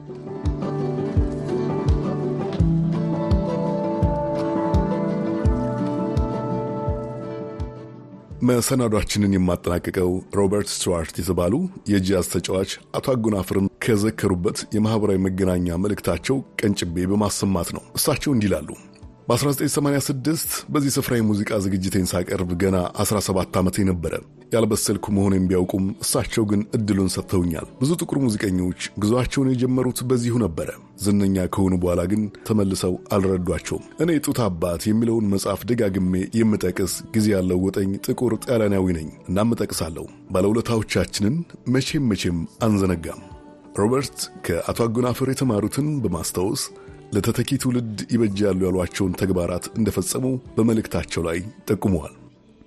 መሰናዷችንን 8.41 9.35
የማጠናቀቀው 9.35 10.09
ሮበርት 10.37 10.69
ስቱዋርት 10.73 11.15
የተባሉ 11.19 11.53
የጃዝ 11.91 12.27
ተጫዋች 12.33 12.71
አቶ 12.97 13.05
አጎናፍርን 13.13 13.69
ከዘከሩበት 13.85 14.59
የማኅበራዊ 14.75 15.19
መገናኛ 15.25 15.77
መልእክታቸው 15.83 16.37
ቀንጭቤ 16.61 17.07
በማሰማት 17.11 17.69
ነው። 17.77 17.83
እሳቸው 17.97 18.33
እንዲህ 18.33 18.49
ይላሉ። 18.49 18.69
በ1986 19.29 20.43
በዚህ 20.69 20.91
ስፍራ 20.95 21.13
የሙዚቃ 21.17 21.59
ዝግጅቴን 21.63 22.09
ሳቀርብ 22.11 22.51
ገና 22.61 22.75
17 23.01 23.57
ዓመቴ 23.61 23.85
ነበረ። 23.89 24.13
ያልበሰልኩ 24.51 25.05
መሆኔን 25.15 25.47
ቢያውቁም 25.49 25.85
እሳቸው 26.03 26.43
ግን 26.49 26.61
እድሉን 26.77 27.11
ሰጥተውኛል። 27.15 27.67
ብዙ 27.81 27.91
ጥቁር 27.99 28.17
ሙዚቀኞች 28.23 28.89
ጉዞአቸውን 29.01 29.51
የጀመሩት 29.51 29.99
በዚሁ 30.09 30.35
ነበረ። 30.43 30.69
ዝነኛ 31.03 31.45
ከሆኑ 31.53 31.73
በኋላ 31.81 32.01
ግን 32.11 32.21
ተመልሰው 32.47 32.93
አልረዷቸውም። 33.13 33.85
እኔ 34.03 34.19
ጡት 34.27 34.39
አባት 34.47 34.83
የሚለውን 34.87 35.29
መጽሐፍ 35.33 35.63
ደጋግሜ 35.71 36.13
የምጠቅስ 36.39 36.95
ጊዜ 37.15 37.27
ያለው 37.35 37.61
ወጠኝ 37.65 37.91
ጥቁር 38.07 38.33
ጣሊያናዊ 38.45 38.95
ነኝ። 38.97 39.09
እናም 39.29 39.53
እጠቅሳለሁ። 39.55 40.05
ባለውለታዎቻችንን 40.31 41.35
መቼም 41.67 42.07
መቼም 42.11 42.37
አንዘነጋም። 42.63 43.21
ሮበርት 43.77 44.17
ከአቶ 44.45 44.79
አጎናፍር 44.85 45.29
የተማሩትን 45.31 45.89
በማስታወስ 46.03 46.61
ለተተኪ 47.13 47.49
ትውልድ 47.57 47.99
ይበጃሉ 48.13 48.59
ያሏቸውን 48.67 49.13
ተግባራት 49.13 49.65
እንደፈጸሙ 49.77 50.25
በመልእክታቸው 50.55 51.21
ላይ 51.23 51.37
ጠቁመዋል። 51.69 52.15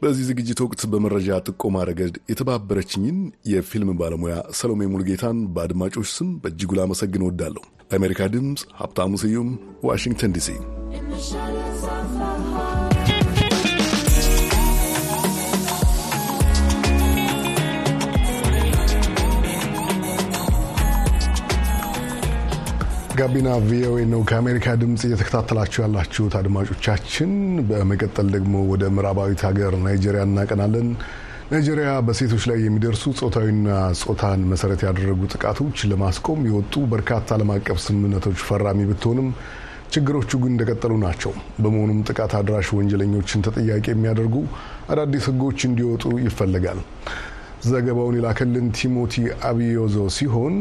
በዚህ 0.03 0.25
ዝግጅት 0.29 0.59
ወቅት 0.65 0.83
በመረጃ 0.93 1.39
ጥቆማ 1.49 1.83
ረገድ 1.89 2.15
የተባበረችኝን 2.31 3.19
የፊልም 3.51 3.91
ባለሙያ 3.99 4.37
ሰሎሜ 4.59 4.89
ሙልጌታን 4.93 5.41
በአድማጮች 5.55 6.09
ስም 6.15 6.31
በእጅጉ 6.43 6.79
ላመሰግን 6.79 7.25
እወዳለሁ። 7.25 7.63
ለአሜሪካ 7.91 8.31
ድምፅ 8.35 8.63
ሀብታሙ 8.81 9.21
ስዩም 9.23 9.51
ዋሽንግተን 9.89 10.35
ዲሲ። 10.37 10.49
ጋቢና 23.21 23.49
ቪኦኤ 23.65 24.03
ነው 24.11 24.21
ከአሜሪካ 24.29 24.67
ድምፅ 24.81 25.01
እየተከታተላችሁ 25.07 25.81
ያላችሁት 25.83 26.35
አድማጮቻችን። 26.39 27.31
በመቀጠል 27.69 28.29
ደግሞ 28.35 28.55
ወደ 28.71 28.85
ምዕራባዊት 28.95 29.41
ሀገር 29.47 29.73
ናይጄሪያ 29.83 30.23
እናቀናለን። 30.29 30.87
ናይጄሪያ 31.51 31.91
በሴቶች 32.07 32.45
ላይ 32.51 32.59
የሚደርሱ 32.65 33.13
ጾታዊና 33.19 33.69
ጾታን 34.03 34.43
መሰረት 34.53 34.83
ያደረጉ 34.87 35.29
ጥቃቶች 35.33 35.81
ለማስቆም 35.91 36.47
የወጡ 36.49 36.83
በርካታ 36.93 37.35
ዓለም 37.37 37.51
አቀፍ 37.57 37.81
ስምምነቶች 37.87 38.39
ፈራሚ 38.49 38.87
ብትሆንም 38.91 39.29
ችግሮቹ 39.93 40.31
ግን 40.43 40.55
እንደቀጠሉ 40.55 40.93
ናቸው። 41.05 41.35
በመሆኑም 41.63 42.01
ጥቃት 42.09 42.35
አድራሽ 42.41 42.71
ወንጀለኞችን 42.77 43.45
ተጠያቂ 43.47 43.87
የሚያደርጉ 43.93 44.37
አዳዲስ 44.93 45.27
ሕጎች 45.31 45.67
እንዲወጡ 45.69 46.15
ይፈለጋል። 46.27 46.81
ዘገባውን 47.67 48.17
የላከልን 48.19 48.69
ቲሞቲ 48.79 49.15
አብዮዞ 49.47 49.97
ሲሆን 50.17 50.55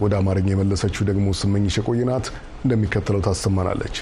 ወደ 0.00 0.12
አማርኛ 0.18 0.48
የመለሰችው 0.52 1.08
ደግሞ 1.08 1.26
ስመኝሽ 1.38 1.76
የቆየናት 1.78 2.26
እንደሚከተለው 2.64 3.24
ታሰማናለች። 3.26 3.96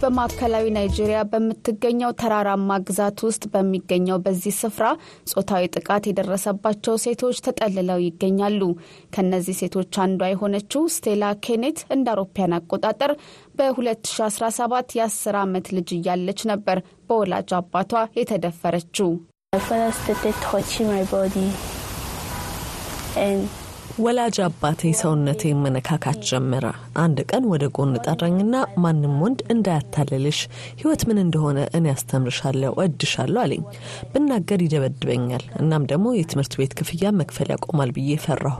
በማዕከላዊ 0.00 0.66
ናይጄሪያ 0.74 1.20
በምትገኘው 1.30 2.10
ተራራማ 2.20 2.76
ግዛት 2.88 3.18
ውስጥ 3.26 3.42
በሚገኘው 3.54 4.18
በዚህ 4.26 4.54
ስፍራ 4.60 4.86
ጾታዊ 5.32 5.64
ጥቃት 5.74 6.04
የደረሰባቸው 6.08 6.94
ሴቶች 7.04 7.38
ተጠልለው 7.46 7.98
ይገኛሉ። 8.04 8.62
ከነዚህ 9.14 9.58
ሴቶች 9.60 9.98
አንዷ 10.04 10.30
የሆነችው 10.30 10.84
ስቴላ 10.96 11.32
ኬኔት 11.46 11.80
እንደ 11.96 12.06
አውሮፓያን 12.14 12.56
አቆጣጠር 12.58 13.12
በ2017 13.60 14.96
የ10 15.00 15.40
ዓመት 15.42 15.68
ልጅ 15.78 15.90
እያለች 15.98 16.42
ነበር 16.52 16.80
በወላጅ 17.10 17.52
አባቷ 17.60 17.92
የተደፈረችው። 18.20 19.10
ወላጅ 23.98 24.36
አባቴ 24.44 24.90
ሰውነቴ 24.98 25.52
መነካካት 25.62 26.18
ጀመረ። 26.28 26.64
አንድ 27.02 27.18
ቀን 27.30 27.44
ወደ 27.50 27.64
ጎን 27.76 27.92
ጠራኝና 28.06 28.54
ማንም 28.82 29.14
ወንድ 29.22 29.40
እንዳያታልልሽ፣ 29.54 30.38
ሕይወት 30.80 31.02
ምን 31.08 31.18
እንደሆነ 31.24 31.58
እኔ 31.76 31.86
ያስተምርሻለሁ፣ 31.90 32.70
እወድሻለሁ 32.74 33.40
አለኝ። 33.44 33.64
ብናገር 34.12 34.62
ይደበድበኛል። 34.64 35.44
እናም 35.60 35.88
ደግሞ 35.90 36.14
የትምህርት 36.14 36.54
ቤት 36.60 36.74
ክፍያ 36.80 37.12
መክፈል 37.20 37.50
ያቆማል 37.54 37.92
ብዬ 37.96 38.18
ፈራሁ። 38.24 38.58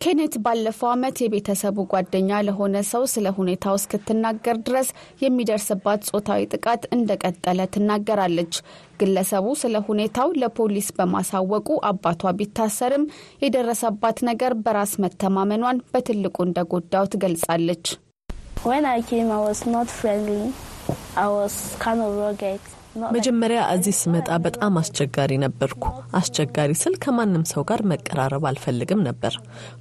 ኬኔት 0.00 0.34
ባለፈው 0.44 0.88
ዓመት 0.90 1.16
የቤተሰቡ 1.20 1.84
ጓደኛ 1.90 2.38
ለሆነ 2.46 2.76
ሰው 2.90 3.02
ስለ 3.12 3.26
ሁኔታው 3.38 3.74
እስክትናገር 3.78 4.56
ድረስ 4.66 4.88
የሚደርስባት 5.24 6.06
ጾታዊ 6.10 6.46
ጥቃት 6.54 6.82
እንደቀጠለ 6.96 7.66
ትናገራለች። 7.74 8.54
ግለሰቡ 9.00 9.46
ስለ 9.62 9.76
ሁኔታው 9.88 10.30
ለፖሊስ 10.42 10.88
በማሳወቁ 10.98 11.68
አባቷ 11.90 12.32
ቢታሰርም 12.38 13.04
የደረሰባት 13.44 14.20
ነገር 14.30 14.54
በራስ 14.64 14.94
መተማመኗን 15.04 15.82
በትልቁ 15.92 16.36
እንደጎዳው 16.46 17.06
ትገልጻለች። 17.14 17.86
መጀመሪያ 23.10 23.60
እዚህ 23.72 23.94
ስመጣ 23.98 24.28
በጣም 24.44 24.78
አስቸጋሪ 24.80 25.32
ነበርኩ። 25.42 25.82
አስቸጋሪ 26.18 26.70
ስል 26.80 26.94
ከማንም 27.02 27.44
ሰው 27.50 27.62
ጋር 27.68 27.80
መቀራረብ 27.90 28.44
አልፈልግም 28.50 29.04
ነበር። 29.08 29.34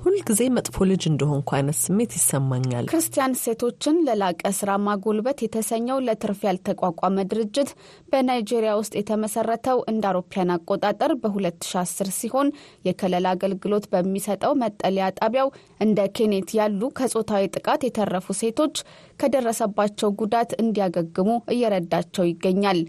ሁልጊዜ 0.04 0.42
መጥፎ 0.58 0.86
ልጅ 0.90 1.04
እንደሆንኩ 1.12 1.50
አይነት 1.58 1.78
ስሜት 1.84 2.12
ይሰማኛል። 2.18 2.86
ክርስቲያን 2.92 3.34
ሴቶችን 3.44 3.98
ለላቀ 4.08 4.52
ስራ 4.60 4.78
ማጎልበት 4.86 5.42
የተሰኘው 5.46 6.04
ለትርፍ 6.08 6.42
ያልተቋቋመ 6.48 7.26
ድርጅት 7.32 7.72
በናይጄሪያ 8.12 8.74
ውስጥ 8.82 8.94
የተመሰረተው 9.00 9.80
እንደ 9.92 10.06
አውሮፓያን 10.12 10.54
አቆጣጠር 10.58 11.14
በ2010 11.24 12.14
ሲሆን 12.20 12.54
የከለላ 12.90 13.28
አገልግሎት 13.38 13.88
በሚሰጠው 13.94 14.56
መጠለያ 14.64 15.10
ጣቢያው 15.20 15.50
እንደ 15.80 16.00
ኬኔት 16.18 16.50
ያሉ 16.60 16.82
ከጾታዊ 17.00 17.44
ጥቃት 17.56 17.82
የተረፉ 17.88 18.28
ሴቶች 18.42 18.78
ከደረሰባቸው 19.20 20.10
ጉዳት 20.20 20.52
እንዲያገግሙ 20.62 21.28
እየረዳቸው 21.54 22.26
ይገኛል። 22.30 22.80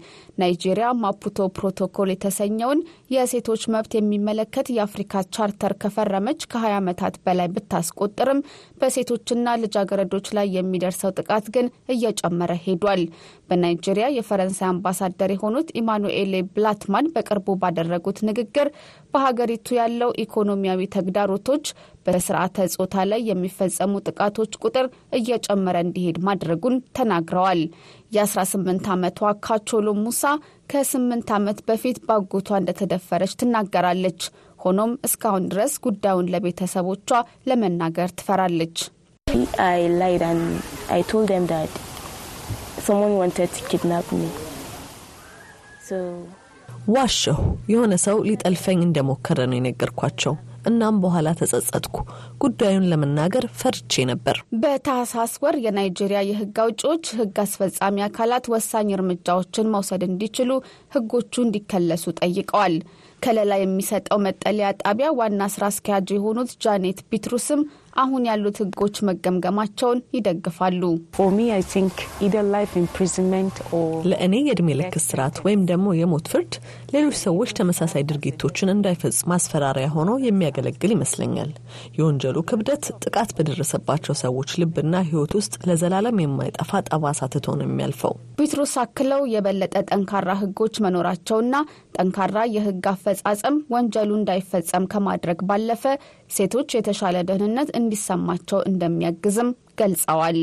ናይጄሪያ 0.41 0.87
ማፑቶ 1.01 1.47
ፕሮቶኮል 1.57 2.11
የተሰኘውን 2.13 2.79
የሴቶች 3.15 3.63
መብት 3.73 3.93
የሚመለከት 3.97 4.67
የአፍሪካ 4.75 5.23
ቻርተር 5.35 5.75
ከፈረመች 5.83 6.41
ከ20 6.51 6.73
ዓመታት 6.79 7.15
በላይ 7.25 7.49
ብታስቆጥርም 7.55 8.41
በሴቶችና 8.81 9.55
ልጃገረዶች 9.63 10.27
ላይ 10.37 10.47
የሚደርሰው 10.57 11.13
ጥቃት 11.19 11.47
ግን 11.55 11.65
እየጨመረ 11.93 12.51
ሄዷል። 12.65 13.03
በናይጄሪያ 13.51 14.05
የፈረንሳይ 14.11 14.67
አምባሳደር 14.67 15.29
የሆኑት 15.33 15.69
ኢማኑኤሌ 15.79 16.33
ብላትማን 16.53 17.09
በቅርቡ 17.15 17.55
ባደረጉት 17.61 18.19
ንግግር 18.27 18.67
በሀገሪቱ 19.13 19.67
ያለው 19.79 20.11
ኢኮኖሚያዊ 20.23 20.87
ተግዳሮቶች 20.95 21.65
በስርዓተ 22.05 22.67
ጾታ 22.75 23.03
ላይ 23.09 23.21
የሚፈጸሙ 23.29 24.01
ጥቃቶች 24.07 24.53
ቁጥር 24.63 24.85
እየጨመረ 25.19 25.77
እንዲሄድ 25.85 26.19
ማድረጉን 26.27 26.77
ተናግረዋል። 26.97 27.61
የ18 28.15 28.87
ዓመቷ 28.95 29.19
ካቾሎ 29.45 29.87
ሙሳ 30.01 30.23
ከ8 30.69 31.35
ዓመት 31.37 31.59
በፊት 31.67 31.99
ባጎቷ 32.07 32.49
እንደተደፈረች 32.59 33.35
ትናገራለች። 33.41 34.21
ሆኖም 34.59 34.91
እስካሁን 35.07 35.47
ድረስ 35.51 35.75
ጉዳዩን 35.85 36.31
ለቤተሰቦቿ 36.33 37.09
ለመናገር 37.49 38.09
ትፈራለች። 38.19 38.77
ዋሸሁ። 46.93 47.37
የሆነ 47.71 47.93
ሰው 48.03 48.17
ሊጠልፈኝ 48.27 48.79
እንደሞከረ 48.85 49.39
ነው 49.49 49.57
የነገርኳቸው። 49.57 50.33
እናም 50.69 50.95
በኋላ 51.03 51.27
ተጸጸትኩ። 51.39 51.95
ጉዳዩን 52.41 52.87
ለመናገር 52.91 53.45
ፈርቼ 53.59 54.03
ነበር። 54.09 54.35
በታህሳስ 54.61 55.33
ወር 55.43 55.55
የናይጄሪያ 55.63 56.19
የሕግ 56.27 56.57
አውጪዎች 56.63 57.05
ሕግ 57.19 57.37
አስፈጻሚ 57.43 58.03
አካላት 58.07 58.47
ወሳኝ 58.53 58.89
እርምጃዎችን 58.95 59.71
መውሰድ 59.73 60.03
እንዲችሉ 60.09 60.51
ሕጎቹ 60.95 61.33
እንዲከለሱ 61.45 62.13
ጠይቀዋል። 62.21 62.75
ከለላ 63.21 63.53
የሚሰጠው 63.59 64.19
መጠለያ 64.25 64.69
ጣቢያ 64.81 65.09
ዋና 65.17 65.49
ስራ 65.53 65.65
አስኪያጅ 65.71 66.09
የሆኑት 66.15 66.51
ጃኔት 66.63 67.01
ቢትሩስም 67.09 67.61
አሁን 67.93 68.23
ያሉት 68.27 68.57
ሕጎች 68.61 68.95
መገምገማቸውን 69.07 69.99
ይደግፋሉ። 70.15 70.81
ለእኔ 74.11 74.35
የእድሜ 74.41 74.69
ልክ 74.79 74.95
እስራት 74.99 75.35
ወይም 75.45 75.61
ደግሞ 75.69 75.87
የሞት 75.95 76.27
ፍርድ 76.31 76.53
ሌሎች 76.93 77.17
ሰዎች 77.23 77.49
ተመሳሳይ 77.57 78.03
ድርጊቶችን 78.09 78.73
እንዳይፈጽሙ 78.73 78.99
ማስፈራሪያ 79.31 79.87
ሆኖ 79.95 80.11
የሚያገለግል 80.23 80.91
ይመስለኛል። 80.95 81.51
የወንጀሉ 81.97 82.37
ክብደት 82.49 82.85
ጥቃት 83.03 83.29
በደረሰባቸው 83.37 84.15
ሰዎች 84.21 84.49
ልብና 84.61 84.95
ሕይወት 85.07 85.33
ውስጥ 85.39 85.53
ለዘላለም 85.69 86.21
የማይጠፋ 86.23 86.81
ጠባሳ 86.89 87.29
ትቶ 87.33 87.55
ነው 87.59 87.67
የሚያልፈው። 87.67 88.15
ቢትሩስ 88.37 88.73
አክለው 88.83 89.21
የበለጠ 89.31 89.75
ጠንካራ 89.89 90.29
ሕጎች 90.41 90.75
መኖራቸውና 90.85 91.55
ጠንካራ 91.95 92.37
የሕግ 92.55 92.85
አፈጻጸም 92.91 93.57
ወንጀሉ 93.73 94.11
እንዳይፈጸም 94.19 94.89
ከማድረግ 94.91 95.39
ባለፈ 95.49 95.83
ሴቶች 96.31 96.69
የተሻለ 96.75 97.17
ደህንነት 97.29 97.71
እንዲሰማቸው 97.79 98.59
እንደሚያግዝም 98.69 99.49
ገልጸዋል። 99.81 100.39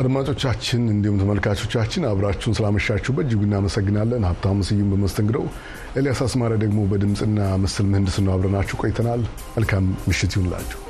አድማጮቻችን 0.00 0.82
እንዲሁም 0.92 1.18
ተመልካቾቻችን 1.20 2.06
አብራችሁን 2.08 2.56
ስላመሻችሁ 2.58 3.14
በእጅጉ 3.16 3.40
እናመሰግናለን። 3.46 4.26
ሀብታሙ 4.28 4.66
ስዩም 4.68 4.90
በመስተንግደው፣ 4.94 5.44
ኤልያስ 5.96 6.22
አስማረ 6.26 6.54
ደግሞ 6.64 6.80
በድምፅና 6.90 7.50
ምስል 7.64 7.88
ምህንድስና 7.92 8.34
አብረናችሁ 8.34 8.80
ቆይተናል። 8.82 9.22
መልካም 9.56 9.86
ምሽት 10.08 10.34
ይሁንላችሁ። 10.36 10.83